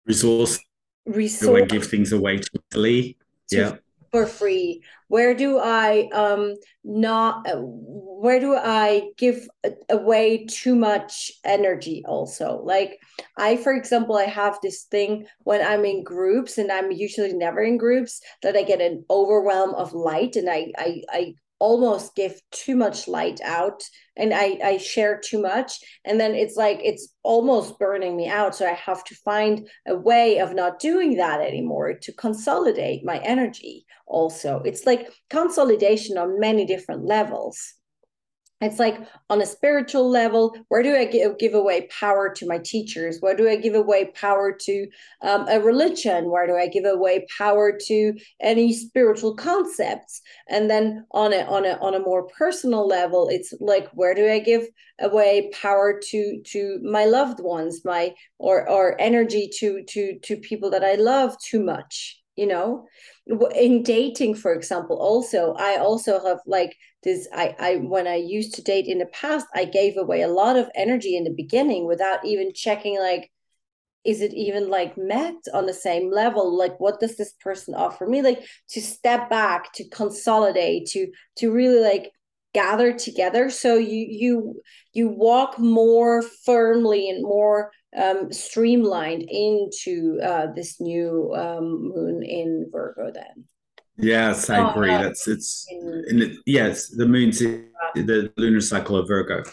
resource? 0.05 0.59
Resource. 1.05 1.59
Do 1.59 1.63
I 1.63 1.65
give 1.65 1.85
things 1.85 2.11
away 2.11 2.37
to 2.37 2.49
Italy? 2.71 3.17
yeah 3.51 3.75
for 4.11 4.25
free 4.25 4.83
where 5.07 5.33
do 5.33 5.57
i 5.57 6.09
um 6.13 6.55
not 6.83 7.45
where 7.55 8.39
do 8.39 8.55
i 8.55 9.09
give 9.17 9.47
away 9.89 10.45
too 10.45 10.75
much 10.75 11.31
energy 11.45 12.03
also 12.05 12.61
like 12.63 12.99
i 13.37 13.55
for 13.55 13.73
example 13.73 14.17
i 14.17 14.25
have 14.25 14.59
this 14.61 14.83
thing 14.83 15.25
when 15.39 15.65
i'm 15.65 15.85
in 15.85 16.03
groups 16.03 16.57
and 16.57 16.71
i'm 16.71 16.91
usually 16.91 17.33
never 17.33 17.61
in 17.61 17.77
groups 17.77 18.21
that 18.43 18.55
i 18.57 18.63
get 18.63 18.81
an 18.81 19.03
overwhelm 19.09 19.73
of 19.75 19.93
light 19.93 20.35
and 20.35 20.49
i 20.49 20.71
i, 20.77 21.01
I 21.09 21.33
almost 21.61 22.15
give 22.15 22.41
too 22.51 22.75
much 22.75 23.07
light 23.07 23.39
out 23.43 23.83
and 24.17 24.33
I, 24.33 24.57
I 24.63 24.77
share 24.77 25.21
too 25.23 25.39
much 25.39 25.73
and 26.03 26.19
then 26.19 26.33
it's 26.33 26.57
like 26.57 26.79
it's 26.83 27.13
almost 27.21 27.77
burning 27.77 28.17
me 28.17 28.27
out. 28.27 28.55
So 28.55 28.65
i 28.65 28.73
have 28.73 29.03
to 29.05 29.15
find 29.23 29.69
a 29.87 29.95
way 29.95 30.39
of 30.39 30.55
not 30.55 30.79
doing 30.79 31.17
that 31.17 31.39
anymore 31.39 31.93
to 31.93 32.13
consolidate 32.13 33.05
my 33.05 33.19
energy 33.19 33.85
also. 34.07 34.61
It's 34.65 34.87
like 34.87 35.07
consolidation 35.29 36.17
on 36.17 36.39
many 36.39 36.65
different 36.65 37.05
levels 37.05 37.75
it's 38.61 38.79
like 38.79 38.97
on 39.29 39.41
a 39.41 39.45
spiritual 39.45 40.09
level 40.09 40.55
where 40.67 40.83
do 40.83 40.95
i 40.95 41.05
give, 41.05 41.37
give 41.37 41.53
away 41.53 41.87
power 41.99 42.31
to 42.33 42.47
my 42.47 42.59
teachers? 42.59 43.17
Where 43.19 43.35
do 43.35 43.49
i 43.49 43.55
give 43.55 43.75
away 43.75 44.11
power 44.13 44.51
to 44.51 44.87
um, 45.21 45.47
a 45.47 45.59
religion? 45.59 46.29
Where 46.29 46.47
do 46.47 46.55
i 46.55 46.67
give 46.67 46.85
away 46.85 47.25
power 47.37 47.77
to 47.87 48.13
any 48.39 48.73
spiritual 48.73 49.35
concepts? 49.35 50.21
And 50.49 50.69
then 50.69 51.05
on 51.11 51.33
a 51.33 51.43
on 51.45 51.65
a 51.65 51.77
on 51.81 51.95
a 51.95 51.99
more 51.99 52.27
personal 52.27 52.87
level 52.87 53.27
it's 53.29 53.53
like 53.59 53.89
where 53.93 54.13
do 54.13 54.29
i 54.29 54.39
give 54.39 54.67
away 54.99 55.49
power 55.53 55.99
to 56.09 56.41
to 56.45 56.79
my 56.83 57.05
loved 57.05 57.39
ones 57.39 57.81
my 57.83 58.13
or 58.37 58.69
or 58.69 58.99
energy 58.99 59.49
to 59.59 59.83
to 59.87 60.19
to 60.19 60.37
people 60.37 60.69
that 60.69 60.83
i 60.83 60.95
love 60.95 61.35
too 61.39 61.63
much 61.63 62.20
you 62.35 62.47
know? 62.47 62.87
In 63.55 63.83
dating 63.83 64.35
for 64.35 64.53
example 64.53 64.97
also 64.97 65.53
i 65.57 65.77
also 65.77 66.23
have 66.23 66.39
like 66.45 66.75
this 67.03 67.27
i 67.33 67.55
i 67.59 67.75
when 67.75 68.07
i 68.07 68.15
used 68.15 68.53
to 68.55 68.61
date 68.61 68.87
in 68.87 68.99
the 68.99 69.05
past 69.07 69.45
i 69.55 69.65
gave 69.65 69.97
away 69.97 70.21
a 70.21 70.27
lot 70.27 70.57
of 70.57 70.69
energy 70.75 71.15
in 71.15 71.23
the 71.23 71.33
beginning 71.33 71.85
without 71.87 72.25
even 72.25 72.53
checking 72.53 72.99
like 72.99 73.31
is 74.03 74.21
it 74.21 74.33
even 74.33 74.69
like 74.69 74.97
met 74.97 75.35
on 75.53 75.65
the 75.65 75.73
same 75.73 76.11
level? 76.11 76.57
Like 76.57 76.79
what 76.79 76.99
does 76.99 77.17
this 77.17 77.33
person 77.33 77.75
offer 77.75 78.07
me? 78.07 78.21
Like 78.21 78.43
to 78.69 78.81
step 78.81 79.29
back 79.29 79.73
to 79.73 79.87
consolidate 79.89 80.87
to 80.87 81.07
to 81.37 81.51
really 81.51 81.81
like 81.81 82.11
gather 82.53 82.93
together. 82.93 83.49
So 83.49 83.75
you 83.75 84.07
you 84.09 84.61
you 84.93 85.07
walk 85.09 85.59
more 85.59 86.23
firmly 86.45 87.09
and 87.09 87.23
more 87.23 87.71
um, 87.97 88.31
streamlined 88.31 89.23
into 89.29 90.19
uh, 90.23 90.47
this 90.55 90.79
new 90.79 91.33
um, 91.35 91.91
moon 91.93 92.23
in 92.23 92.69
Virgo 92.71 93.11
then. 93.13 93.45
Yes, 93.97 94.49
I 94.49 94.69
agree. 94.71 94.89
That's 94.89 95.27
it's 95.27 95.67
in, 95.69 96.19
the, 96.19 96.37
yes, 96.45 96.87
the 96.89 97.05
moon's 97.05 97.39
the 97.39 98.31
lunar 98.37 98.61
cycle 98.61 98.95
of 98.95 99.07
Virgo. 99.07 99.43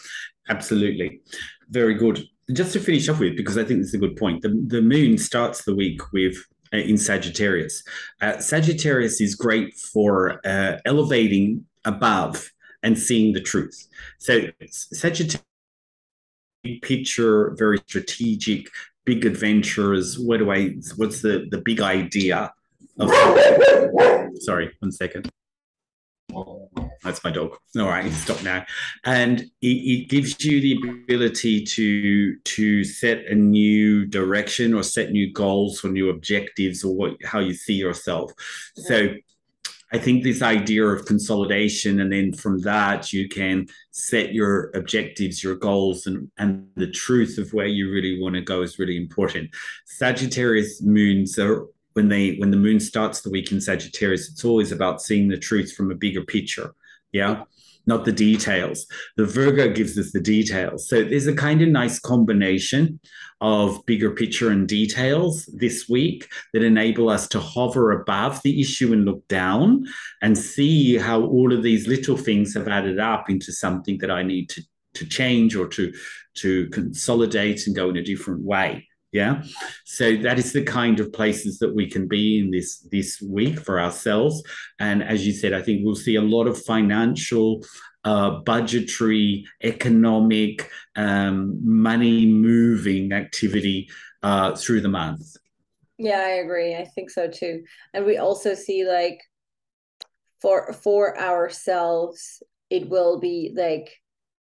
Absolutely, 0.47 1.21
very 1.69 1.93
good. 1.93 2.25
Just 2.51 2.73
to 2.73 2.79
finish 2.79 3.07
off 3.09 3.19
with, 3.19 3.37
because 3.37 3.57
I 3.57 3.63
think 3.63 3.81
this 3.81 3.89
is 3.89 3.93
a 3.93 3.99
good 3.99 4.15
point. 4.15 4.41
The 4.41 4.49
the 4.67 4.81
moon 4.81 5.17
starts 5.17 5.65
the 5.65 5.75
week 5.75 6.01
with 6.13 6.35
uh, 6.73 6.77
in 6.77 6.97
Sagittarius. 6.97 7.83
Uh, 8.21 8.39
Sagittarius 8.39 9.21
is 9.21 9.35
great 9.35 9.75
for 9.75 10.39
uh, 10.45 10.77
elevating 10.85 11.65
above 11.85 12.51
and 12.81 12.97
seeing 12.97 13.33
the 13.33 13.41
truth. 13.41 13.87
So 14.17 14.47
Sagittarius 14.71 15.43
picture, 16.81 17.55
very 17.57 17.79
strategic, 17.87 18.67
big 19.05 19.25
adventures. 19.25 20.19
What 20.19 20.37
do 20.37 20.51
I? 20.51 20.75
What's 20.95 21.21
the 21.21 21.47
the 21.51 21.59
big 21.59 21.81
idea? 21.81 22.51
Of, 22.99 23.09
sorry, 24.41 24.71
one 24.79 24.91
second. 24.91 25.29
That's 27.03 27.23
my 27.23 27.31
dog. 27.31 27.55
All 27.77 27.87
right, 27.87 28.11
stop 28.11 28.43
now. 28.43 28.65
And 29.05 29.41
it, 29.61 29.67
it, 29.67 30.09
gives 30.09 30.43
you 30.43 30.59
the 30.59 30.89
ability 31.03 31.63
to 31.63 32.35
to 32.35 32.83
set 32.83 33.25
a 33.25 33.35
new 33.35 34.05
direction 34.05 34.73
or 34.73 34.83
set 34.83 35.11
new 35.11 35.31
goals 35.31 35.83
or 35.83 35.89
new 35.89 36.09
objectives 36.09 36.83
or 36.83 36.93
what 36.93 37.15
how 37.23 37.39
you 37.39 37.53
see 37.53 37.75
yourself. 37.75 38.31
So 38.75 39.15
I 39.91 39.97
think 39.97 40.23
this 40.23 40.41
idea 40.41 40.85
of 40.85 41.05
consolidation, 41.05 41.99
and 41.99 42.11
then 42.11 42.33
from 42.33 42.59
that, 42.59 43.11
you 43.11 43.27
can 43.27 43.67
set 43.91 44.33
your 44.33 44.69
objectives, 44.75 45.43
your 45.43 45.55
goals, 45.55 46.05
and, 46.05 46.29
and 46.37 46.67
the 46.75 46.91
truth 46.91 47.37
of 47.39 47.51
where 47.53 47.65
you 47.65 47.91
really 47.91 48.21
want 48.21 48.35
to 48.35 48.41
go 48.41 48.61
is 48.61 48.77
really 48.77 48.97
important. 48.97 49.49
Sagittarius 49.85 50.81
moons 50.81 51.39
are 51.39 51.65
when 51.93 52.07
they 52.07 52.35
when 52.35 52.51
the 52.51 52.57
moon 52.57 52.79
starts 52.79 53.21
the 53.21 53.31
week 53.31 53.51
in 53.51 53.59
Sagittarius, 53.59 54.29
it's 54.29 54.45
always 54.45 54.71
about 54.71 55.01
seeing 55.01 55.27
the 55.27 55.37
truth 55.37 55.73
from 55.73 55.91
a 55.91 55.95
bigger 55.95 56.23
picture. 56.23 56.73
Yeah 57.11 57.43
not 57.85 58.05
the 58.05 58.11
details. 58.11 58.85
The 59.17 59.25
Virgo 59.25 59.71
gives 59.73 59.97
us 59.97 60.11
the 60.11 60.21
details. 60.21 60.87
So 60.87 61.03
there's 61.03 61.27
a 61.27 61.35
kind 61.35 61.61
of 61.61 61.69
nice 61.69 61.99
combination 61.99 62.99
of 63.41 63.85
bigger 63.85 64.11
picture 64.11 64.49
and 64.49 64.67
details 64.67 65.45
this 65.53 65.87
week 65.87 66.27
that 66.53 66.63
enable 66.63 67.09
us 67.09 67.27
to 67.29 67.39
hover 67.39 67.91
above 67.91 68.41
the 68.43 68.59
issue 68.59 68.91
and 68.91 69.05
look 69.05 69.27
down 69.27 69.85
and 70.21 70.37
see 70.37 70.97
how 70.97 71.21
all 71.21 71.53
of 71.53 71.63
these 71.63 71.87
little 71.87 72.17
things 72.17 72.53
have 72.53 72.67
added 72.67 72.99
up 72.99 73.29
into 73.29 73.53
something 73.53 73.97
that 73.99 74.11
I 74.11 74.23
need 74.23 74.49
to, 74.49 74.61
to 74.95 75.05
change 75.05 75.55
or 75.55 75.67
to, 75.69 75.93
to 76.35 76.67
consolidate 76.69 77.65
and 77.65 77.75
go 77.75 77.89
in 77.89 77.97
a 77.97 78.03
different 78.03 78.43
way 78.43 78.88
yeah 79.11 79.41
so 79.85 80.15
that 80.17 80.37
is 80.37 80.53
the 80.53 80.63
kind 80.63 80.99
of 80.99 81.11
places 81.11 81.57
that 81.59 81.73
we 81.73 81.89
can 81.89 82.07
be 82.07 82.39
in 82.39 82.51
this 82.51 82.79
this 82.91 83.21
week 83.21 83.59
for 83.59 83.79
ourselves 83.79 84.43
and 84.79 85.01
as 85.01 85.25
you 85.25 85.33
said 85.33 85.53
i 85.53 85.61
think 85.61 85.81
we'll 85.83 85.95
see 85.95 86.15
a 86.15 86.21
lot 86.21 86.47
of 86.47 86.61
financial 86.63 87.63
uh, 88.05 88.39
budgetary 88.45 89.45
economic 89.63 90.69
um, 90.95 91.59
money 91.63 92.25
moving 92.25 93.11
activity 93.11 93.89
uh, 94.23 94.55
through 94.55 94.81
the 94.81 94.89
month. 94.89 95.35
Yeah, 95.97 96.19
I 96.19 96.39
agree. 96.43 96.75
I 96.75 96.85
think 96.85 97.09
so 97.09 97.27
too. 97.27 97.63
And 97.93 98.05
we 98.05 98.17
also 98.17 98.53
see 98.53 98.87
like 98.87 99.19
for 100.41 100.71
for 100.71 101.19
ourselves, 101.19 102.41
it 102.69 102.89
will 102.89 103.19
be 103.19 103.53
like 103.55 103.93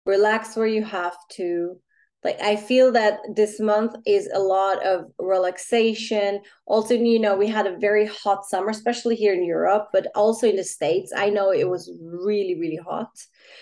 relax 0.04 0.56
where 0.56 0.66
you 0.66 0.84
have 0.84 1.16
to. 1.32 1.78
Like 2.24 2.40
I 2.40 2.56
feel 2.56 2.90
that 2.92 3.20
this 3.36 3.60
month 3.60 3.94
is 4.06 4.28
a 4.32 4.38
lot 4.38 4.84
of 4.84 5.04
relaxation. 5.18 6.40
Also, 6.66 6.94
you 6.94 7.18
know, 7.18 7.36
we 7.36 7.46
had 7.46 7.66
a 7.66 7.78
very 7.78 8.06
hot 8.06 8.46
summer, 8.46 8.70
especially 8.70 9.14
here 9.14 9.34
in 9.34 9.44
Europe, 9.44 9.88
but 9.92 10.06
also 10.14 10.48
in 10.48 10.56
the 10.56 10.64
States. 10.64 11.12
I 11.14 11.28
know 11.28 11.52
it 11.52 11.68
was 11.68 11.92
really, 12.00 12.58
really 12.58 12.80
hot. 12.82 13.10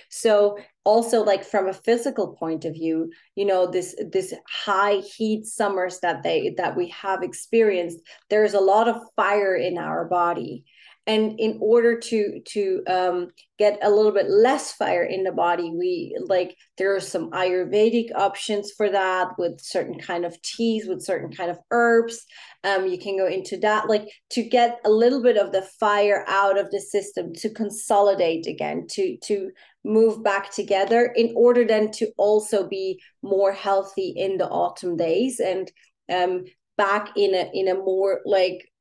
So 0.09 0.57
also 0.85 1.23
like 1.23 1.45
from 1.45 1.69
a 1.69 1.73
physical 1.73 2.35
point 2.35 2.65
of 2.65 2.75
view 2.75 3.09
you 3.37 3.45
know 3.45 3.71
this 3.71 3.95
this 4.11 4.35
high 4.49 4.97
heat 4.97 5.47
summers 5.47 6.01
that 6.01 6.23
they 6.25 6.53
that 6.57 6.77
we 6.77 6.89
have 6.89 7.23
experienced 7.23 7.99
there's 8.31 8.55
a 8.55 8.61
lot 8.61 8.89
of 8.89 9.01
fire 9.15 9.55
in 9.55 9.79
our 9.79 10.07
body 10.07 10.65
and 11.07 11.39
in 11.41 11.59
order 11.61 11.99
to 11.99 12.41
to 12.47 12.83
um, 12.89 13.29
get 13.59 13.79
a 13.83 13.91
little 13.91 14.13
bit 14.13 14.31
less 14.31 14.73
fire 14.73 15.03
in 15.03 15.25
the 15.25 15.33
body 15.33 15.73
we 15.77 16.17
like 16.27 16.57
there 16.79 16.95
are 16.95 17.01
some 17.01 17.31
ayurvedic 17.33 18.15
options 18.15 18.71
for 18.77 18.89
that 18.89 19.29
with 19.39 19.61
certain 19.61 19.99
kind 19.99 20.25
of 20.25 20.41
teas 20.43 20.87
with 20.87 21.03
certain 21.03 21.31
kind 21.33 21.51
of 21.51 21.59
herbs. 21.71 22.25
Um, 22.65 22.87
you 22.87 22.99
can 22.99 23.17
go 23.17 23.27
into 23.27 23.57
that 23.59 23.89
like 23.89 24.07
to 24.31 24.43
get 24.43 24.79
a 24.85 24.91
little 24.91 25.23
bit 25.23 25.37
of 25.37 25.53
the 25.53 25.63
fire 25.81 26.25
out 26.29 26.59
of 26.59 26.71
the 26.71 26.81
system 26.81 27.33
to 27.35 27.51
consolidate 27.51 28.47
again 28.47 28.87
to 28.91 29.17
to 29.25 29.51
move 29.85 30.23
back 30.23 30.53
together 30.53 31.13
in 31.17 31.33
order 31.35 31.65
then 31.65 31.91
to 31.91 32.13
also 32.17 32.69
be 32.69 33.01
more 33.23 33.53
healthy 33.53 34.15
in 34.17 34.39
the 34.39 34.49
autumn 34.49 34.97
days 34.97 35.41
and 35.41 35.73
um 36.13 36.45
back 36.77 37.11
in 37.17 37.35
a 37.35 37.51
in 37.53 37.69
a 37.69 37.75
more 37.75 38.21
like 38.25 38.72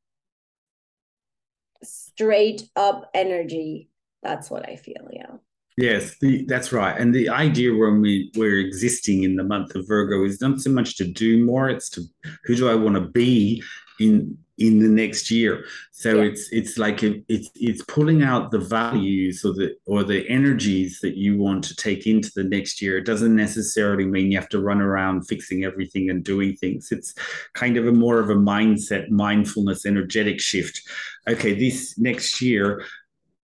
straight 1.84 2.70
up 2.76 3.10
energy. 3.14 3.90
That's 4.24 4.50
what 4.50 4.68
I 4.68 4.76
feel. 4.76 5.10
Yeah. 5.12 5.38
Yes, 5.82 6.18
the, 6.20 6.46
that's 6.46 6.72
right. 6.72 6.96
And 6.96 7.14
the 7.14 7.30
idea 7.30 7.76
when 7.76 8.02
we 8.02 8.32
we're 8.36 8.60
existing 8.60 9.24
in 9.24 9.36
the 9.36 9.44
month 9.44 9.74
of 9.76 9.88
Virgo 9.88 10.24
is 10.24 10.40
not 10.40 10.62
so 10.62 10.70
much 10.70 10.96
to 10.98 11.06
do 11.06 11.44
more; 11.44 11.70
it's 11.70 11.90
to 11.92 12.02
who 12.46 12.56
do 12.56 12.70
I 12.70 12.76
want 12.76 12.96
to 12.96 13.02
be 13.02 13.64
in 14.00 14.38
in 14.62 14.78
the 14.78 14.88
next 14.88 15.32
year. 15.32 15.66
So 15.92 16.18
yeah. 16.18 16.30
it's 16.30 16.50
it's 16.52 16.78
like 16.78 17.02
it, 17.02 17.24
it's 17.28 17.50
it's 17.56 17.84
pulling 17.86 18.22
out 18.22 18.52
the 18.52 18.60
values 18.60 19.44
or 19.44 19.54
the 19.54 19.76
or 19.88 20.04
the 20.04 20.28
energies 20.30 21.00
that 21.02 21.18
you 21.18 21.40
want 21.40 21.64
to 21.66 21.76
take 21.76 22.06
into 22.06 22.32
the 22.36 22.44
next 22.44 22.82
year. 22.82 22.98
It 22.98 23.06
doesn't 23.06 23.36
necessarily 23.36 24.06
mean 24.06 24.32
you 24.32 24.38
have 24.38 24.50
to 24.50 24.62
run 24.62 24.82
around 24.82 25.24
fixing 25.24 25.64
everything 25.64 26.10
and 26.12 26.24
doing 26.24 26.56
things. 26.56 26.92
It's 26.92 27.16
kind 27.54 27.78
of 27.78 27.88
a 27.88 27.92
more 27.92 28.20
of 28.20 28.30
a 28.30 28.36
mindset, 28.36 29.10
mindfulness, 29.10 29.86
energetic 29.86 30.40
shift. 30.40 30.80
Okay, 31.28 31.54
this 31.54 31.98
next 31.98 32.40
year, 32.40 32.86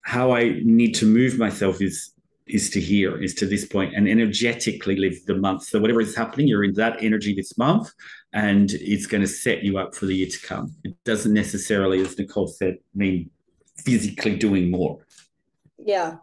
how 0.02 0.32
I 0.32 0.60
need 0.62 0.94
to 0.96 1.06
move 1.06 1.36
myself 1.36 1.82
is 1.82 2.12
is 2.48 2.70
to 2.70 2.80
here, 2.80 3.20
is 3.22 3.34
to 3.34 3.46
this 3.46 3.64
point, 3.66 3.94
and 3.94 4.08
energetically 4.08 4.96
live 4.96 5.24
the 5.26 5.34
month. 5.34 5.64
So 5.64 5.78
whatever 5.78 6.00
is 6.00 6.16
happening, 6.16 6.48
you're 6.48 6.64
in 6.64 6.74
that 6.74 7.02
energy 7.02 7.34
this 7.34 7.56
month, 7.58 7.92
and 8.32 8.72
it's 8.72 9.06
going 9.06 9.22
to 9.22 9.28
set 9.28 9.62
you 9.62 9.78
up 9.78 9.94
for 9.94 10.06
the 10.06 10.14
year 10.14 10.28
to 10.28 10.46
come. 10.46 10.74
It 10.84 10.96
doesn't 11.04 11.32
necessarily, 11.32 12.00
as 12.00 12.18
Nicole 12.18 12.48
said, 12.48 12.78
mean 12.94 13.30
physically 13.76 14.36
doing 14.36 14.70
more. 14.70 15.06
Yeah. 15.78 16.16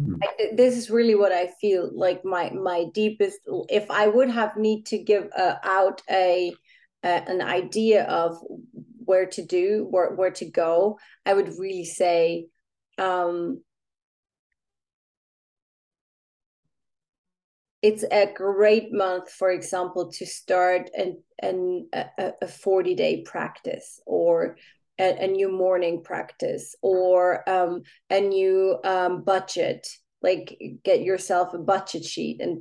Mm. 0.00 0.18
I, 0.22 0.54
this 0.54 0.76
is 0.76 0.90
really 0.90 1.14
what 1.14 1.32
I 1.32 1.46
feel 1.60 1.90
like 1.94 2.24
my 2.24 2.50
my 2.50 2.84
deepest. 2.92 3.38
If 3.68 3.90
I 3.90 4.08
would 4.08 4.30
have 4.30 4.56
need 4.56 4.86
to 4.86 4.98
give 4.98 5.30
uh, 5.36 5.56
out 5.62 6.02
a 6.10 6.54
uh, 7.02 7.20
an 7.26 7.40
idea 7.40 8.04
of 8.04 8.38
where 9.04 9.26
to 9.26 9.42
do 9.44 9.86
where 9.88 10.14
where 10.14 10.32
to 10.32 10.44
go, 10.44 10.98
I 11.24 11.32
would 11.32 11.58
really 11.58 11.84
say 11.84 12.48
um, 12.98 13.62
it's 17.86 18.04
a 18.10 18.26
great 18.34 18.92
month, 18.92 19.30
for 19.30 19.52
example, 19.52 20.10
to 20.10 20.26
start 20.26 20.90
an, 20.96 21.22
an 21.40 21.88
a, 21.92 22.32
a 22.42 22.48
40 22.48 22.96
day 22.96 23.22
practice 23.22 24.00
or 24.06 24.56
a, 24.98 25.24
a, 25.24 25.28
new 25.28 25.48
morning 25.48 26.02
practice 26.02 26.74
or 26.82 27.48
um, 27.48 27.82
a 28.10 28.20
new 28.20 28.76
um, 28.82 29.22
budget. 29.22 29.86
Like 30.20 30.60
get 30.82 31.02
yourself 31.02 31.54
a 31.54 31.58
budget 31.58 32.04
sheet 32.04 32.40
and 32.40 32.60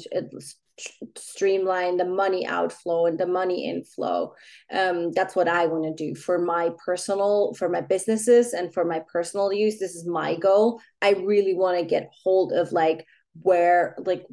streamline 1.17 1.97
the 1.97 2.05
money 2.05 2.45
outflow 2.45 3.07
and 3.07 3.19
the 3.19 3.25
money 3.25 3.67
inflow. 3.67 4.31
Um, 4.71 5.11
that's 5.13 5.35
what 5.35 5.47
i 5.47 5.65
want 5.65 5.85
to 5.85 6.05
do 6.05 6.13
for 6.13 6.37
my 6.37 6.69
personal 6.85 7.53
for 7.53 7.69
my 7.69 7.81
businesses 7.81 8.53
and 8.53 8.71
for 8.71 8.85
my 8.85 9.01
personal 9.11 9.51
use. 9.51 9.79
This 9.79 9.95
is 9.95 10.05
my 10.05 10.35
goal. 10.35 10.81
I 11.01 11.11
really 11.13 11.55
want 11.55 11.79
to 11.79 11.85
get 11.85 12.11
hold 12.23 12.51
of 12.51 12.71
like 12.71 13.07
where 13.41 13.95
like 13.99 14.25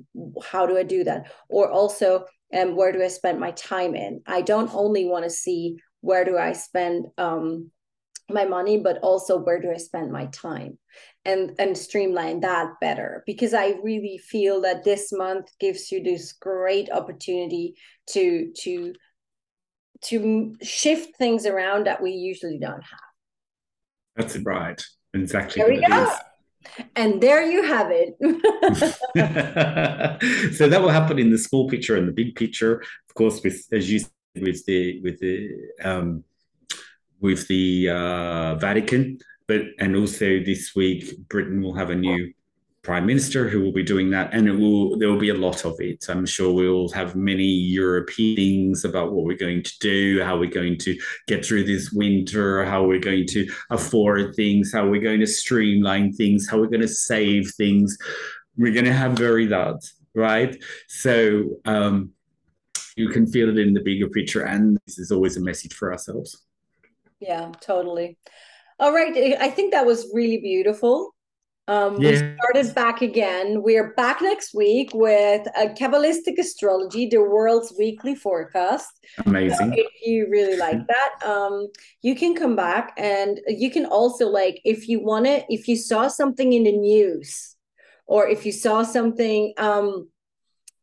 how 0.45 0.67
do 0.67 0.77
i 0.79 0.83
do 0.83 1.05
that? 1.05 1.33
Or 1.49 1.71
also 1.71 2.27
um, 2.57 2.77
where 2.77 2.93
do 2.93 3.03
i 3.03 3.09
spend 3.09 3.41
my 3.41 3.51
time 3.53 3.95
in? 3.95 4.23
I 4.27 4.43
don't 4.43 4.75
only 4.75 5.05
want 5.05 5.25
to 5.25 5.31
see 5.31 5.79
where 6.01 6.25
do 6.25 6.37
i 6.37 6.53
spend 6.53 7.07
um, 7.19 7.71
my 8.31 8.45
money 8.45 8.79
but 8.79 8.99
also 8.99 9.37
where 9.38 9.61
do 9.61 9.71
i 9.71 9.77
spend 9.77 10.11
my 10.11 10.27
time 10.27 10.79
and 11.25 11.53
and 11.59 11.77
streamline 11.77 12.41
that 12.41 12.75
better. 12.81 13.23
Because 13.27 13.55
i 13.55 13.75
really 13.83 14.19
feel 14.19 14.61
that 14.62 14.85
this 14.85 15.12
month 15.12 15.51
gives 15.59 15.91
you 15.91 16.03
this 16.03 16.33
great 16.33 16.91
opportunity 16.91 17.75
to 18.11 18.53
to 18.62 18.95
to 20.03 20.55
shift 20.62 21.17
things 21.17 21.47
around 21.47 21.87
that 21.87 22.03
we 22.03 22.11
usually 22.11 22.59
don't 22.59 22.83
have. 22.83 23.01
That's 24.17 24.37
right. 24.38 24.83
Exactly 25.15 25.62
there 25.62 25.71
we 25.71 25.81
go. 25.81 26.09
And 26.96 27.20
there 27.20 27.42
you 27.42 27.62
have 27.62 27.88
it. 27.90 28.16
so 30.55 30.68
that 30.68 30.81
will 30.81 30.90
happen 30.90 31.18
in 31.18 31.31
the 31.31 31.38
small 31.38 31.68
picture 31.68 31.96
and 31.96 32.09
the 32.09 32.12
big 32.12 32.35
picture, 32.35 32.81
of 32.81 33.14
course, 33.14 33.42
with 33.42 33.66
as 33.72 33.90
you 33.90 34.01
said, 34.01 34.11
with 34.37 34.64
the 34.66 35.01
with 35.03 35.20
the 35.20 35.51
um, 35.83 36.25
with 37.20 37.46
the 37.48 37.88
uh, 37.88 38.55
Vatican, 38.57 39.18
but 39.46 39.62
and 39.79 39.96
also 39.96 40.40
this 40.40 40.75
week 40.75 41.29
Britain 41.29 41.62
will 41.62 41.75
have 41.75 41.90
a 41.90 41.94
new 41.94 42.33
prime 42.83 43.07
minister 43.07 43.49
who 43.49 43.61
will 43.61 43.73
be 43.73 43.83
doing 43.83 44.11
that 44.11 44.35
and 44.35 44.49
it 44.49 44.53
will 44.53 44.99
there 44.99 45.09
will 45.09 45.18
be 45.18 45.29
a 45.29 45.35
lot 45.35 45.64
of 45.64 45.77
it. 45.79 46.05
I'm 46.09 46.27
sure 46.27 46.53
we'll 46.53 46.88
have 46.90 47.14
many 47.14 47.45
european 47.45 48.37
things 48.37 48.85
about 48.85 49.12
what 49.12 49.25
we're 49.25 49.37
going 49.37 49.62
to 49.62 49.79
do 49.79 50.23
how 50.23 50.37
we're 50.37 50.51
going 50.51 50.79
to 50.79 50.99
get 51.29 51.45
through 51.45 51.64
this 51.64 51.92
winter 51.92 52.64
how 52.64 52.85
we're 52.85 52.99
going 52.99 53.27
to 53.29 53.49
afford 53.71 54.35
things 54.35 54.73
how 54.73 54.88
we're 54.88 55.01
going 55.01 55.21
to 55.21 55.27
streamline 55.27 56.12
things 56.12 56.49
how 56.49 56.59
we're 56.59 56.66
going 56.66 56.81
to 56.81 56.88
save 56.88 57.53
things. 57.57 57.97
We're 58.57 58.73
going 58.75 58.85
to 58.85 58.92
have 58.92 59.12
very 59.12 59.47
that 59.47 59.81
right? 60.14 60.62
So 60.88 61.57
um, 61.64 62.11
you 62.97 63.09
can 63.09 63.27
feel 63.27 63.49
it 63.49 63.59
in 63.59 63.73
the 63.73 63.81
bigger 63.81 64.09
picture 64.09 64.42
and 64.42 64.79
this 64.87 64.99
is 64.99 65.11
always 65.11 65.37
a 65.37 65.40
message 65.40 65.73
for 65.73 65.92
ourselves. 65.92 66.45
Yeah 67.21 67.53
totally. 67.61 68.18
All 68.81 68.92
right 68.92 69.37
i 69.40 69.49
think 69.49 69.71
that 69.71 69.87
was 69.87 70.11
really 70.12 70.38
beautiful 70.38 71.12
um, 71.68 72.01
yeah. 72.01 72.11
We 72.11 72.16
started 72.16 72.75
back 72.75 73.03
again. 73.03 73.62
We're 73.62 73.94
back 73.94 74.20
next 74.20 74.53
week 74.53 74.90
with 74.92 75.46
a 75.57 75.68
Kabbalistic 75.68 76.38
astrology, 76.38 77.07
the 77.07 77.18
world's 77.18 77.72
weekly 77.79 78.14
forecast. 78.16 78.88
Amazing. 79.25 79.72
So 79.72 79.79
if 79.79 79.87
you 80.05 80.29
really 80.29 80.57
like 80.57 80.87
that, 80.88 81.29
um, 81.29 81.68
you 82.03 82.16
can 82.16 82.35
come 82.35 82.57
back 82.57 82.92
and 82.96 83.40
you 83.46 83.70
can 83.70 83.87
also 83.87 84.27
like 84.27 84.61
if 84.64 84.88
you 84.88 85.01
want 85.01 85.27
it, 85.27 85.44
if 85.48 85.68
you 85.68 85.77
saw 85.77 86.09
something 86.09 86.53
in 86.53 86.64
the 86.64 86.72
news 86.72 87.57
or 88.07 88.27
if 88.27 88.44
you 88.44 88.53
saw 88.53 88.83
something 88.83 89.55
um, 89.57 90.09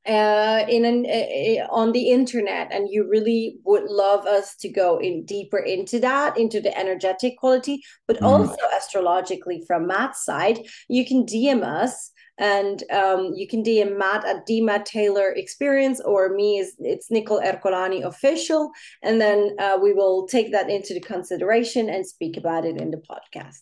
uh, 0.10 0.66
in 0.68 0.86
an 0.86 1.06
uh, 1.06 1.68
on 1.72 1.92
the 1.92 2.10
internet 2.10 2.72
and 2.72 2.90
you 2.90 3.08
really 3.08 3.58
would 3.64 3.84
love 3.90 4.26
us 4.26 4.56
to 4.56 4.68
go 4.68 4.98
in 4.98 5.24
deeper 5.26 5.60
into 5.60 6.00
that 6.00 6.38
into 6.38 6.60
the 6.60 6.78
energetic 6.78 7.38
quality 7.38 7.82
but 8.08 8.18
mm. 8.18 8.26
also 8.26 8.58
astrologically 8.76 9.64
from 9.68 9.88
matt's 9.88 10.26
side 10.26 10.60
you 10.88 11.06
can 11.06 11.26
dm 11.26 11.64
us 11.64 12.12
and 12.40 12.84
um, 12.90 13.34
you 13.36 13.48
can 13.48 13.64
DM 13.64 13.98
Matt 13.98 14.26
at 14.26 14.48
DMatt 14.48 14.86
Taylor 14.86 15.34
Experience 15.34 16.00
or 16.00 16.34
me 16.34 16.58
is 16.58 16.74
it's 16.80 17.12
Nicole 17.12 17.42
Ercolani 17.42 18.06
official, 18.06 18.72
and 19.04 19.20
then 19.20 19.58
uh, 19.60 19.78
we 19.82 19.92
will 19.92 20.26
take 20.26 20.54
that 20.54 20.70
into 20.70 20.94
the 20.94 21.02
consideration 21.02 21.90
and 21.90 22.08
speak 22.08 22.38
about 22.38 22.66
it 22.66 22.80
in 22.80 22.92
the 22.92 22.98
podcast. 22.98 23.58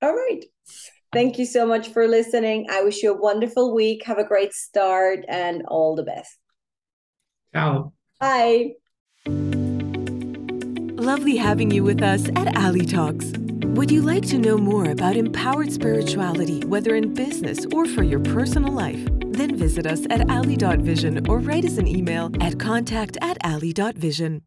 All 0.00 0.14
right. 0.14 0.44
Thank 1.12 1.38
you 1.38 1.44
so 1.44 1.66
much 1.66 1.88
for 1.88 2.08
listening. 2.08 2.66
I 2.70 2.82
wish 2.82 3.02
you 3.02 3.12
a 3.12 3.20
wonderful 3.20 3.74
week. 3.74 4.04
Have 4.04 4.18
a 4.18 4.24
great 4.24 4.54
start 4.54 5.24
and 5.28 5.62
all 5.68 5.94
the 5.94 6.04
best. 6.04 6.38
Ciao. 7.54 7.92
Bye. 8.18 8.72
Lovely 11.02 11.36
having 11.36 11.70
you 11.70 11.84
with 11.84 12.02
us 12.02 12.28
at 12.36 12.56
Ali 12.56 12.86
Talks. 12.86 13.32
Would 13.76 13.90
you 13.90 14.02
like 14.02 14.24
to 14.26 14.38
know 14.38 14.56
more 14.56 14.90
about 14.90 15.16
empowered 15.16 15.72
spirituality, 15.72 16.60
whether 16.60 16.94
in 16.94 17.12
business 17.12 17.66
or 17.72 17.86
for 17.86 18.02
your 18.02 18.20
personal 18.20 18.72
life? 18.72 19.04
Then 19.32 19.56
visit 19.56 19.86
us 19.86 20.06
at 20.10 20.30
ali.vision 20.30 21.26
or 21.28 21.40
write 21.40 21.64
us 21.64 21.78
an 21.78 21.88
email 21.88 22.30
at 22.40 22.58
contact 22.58 23.18
at 23.20 23.38
ali.vision. 23.44 24.42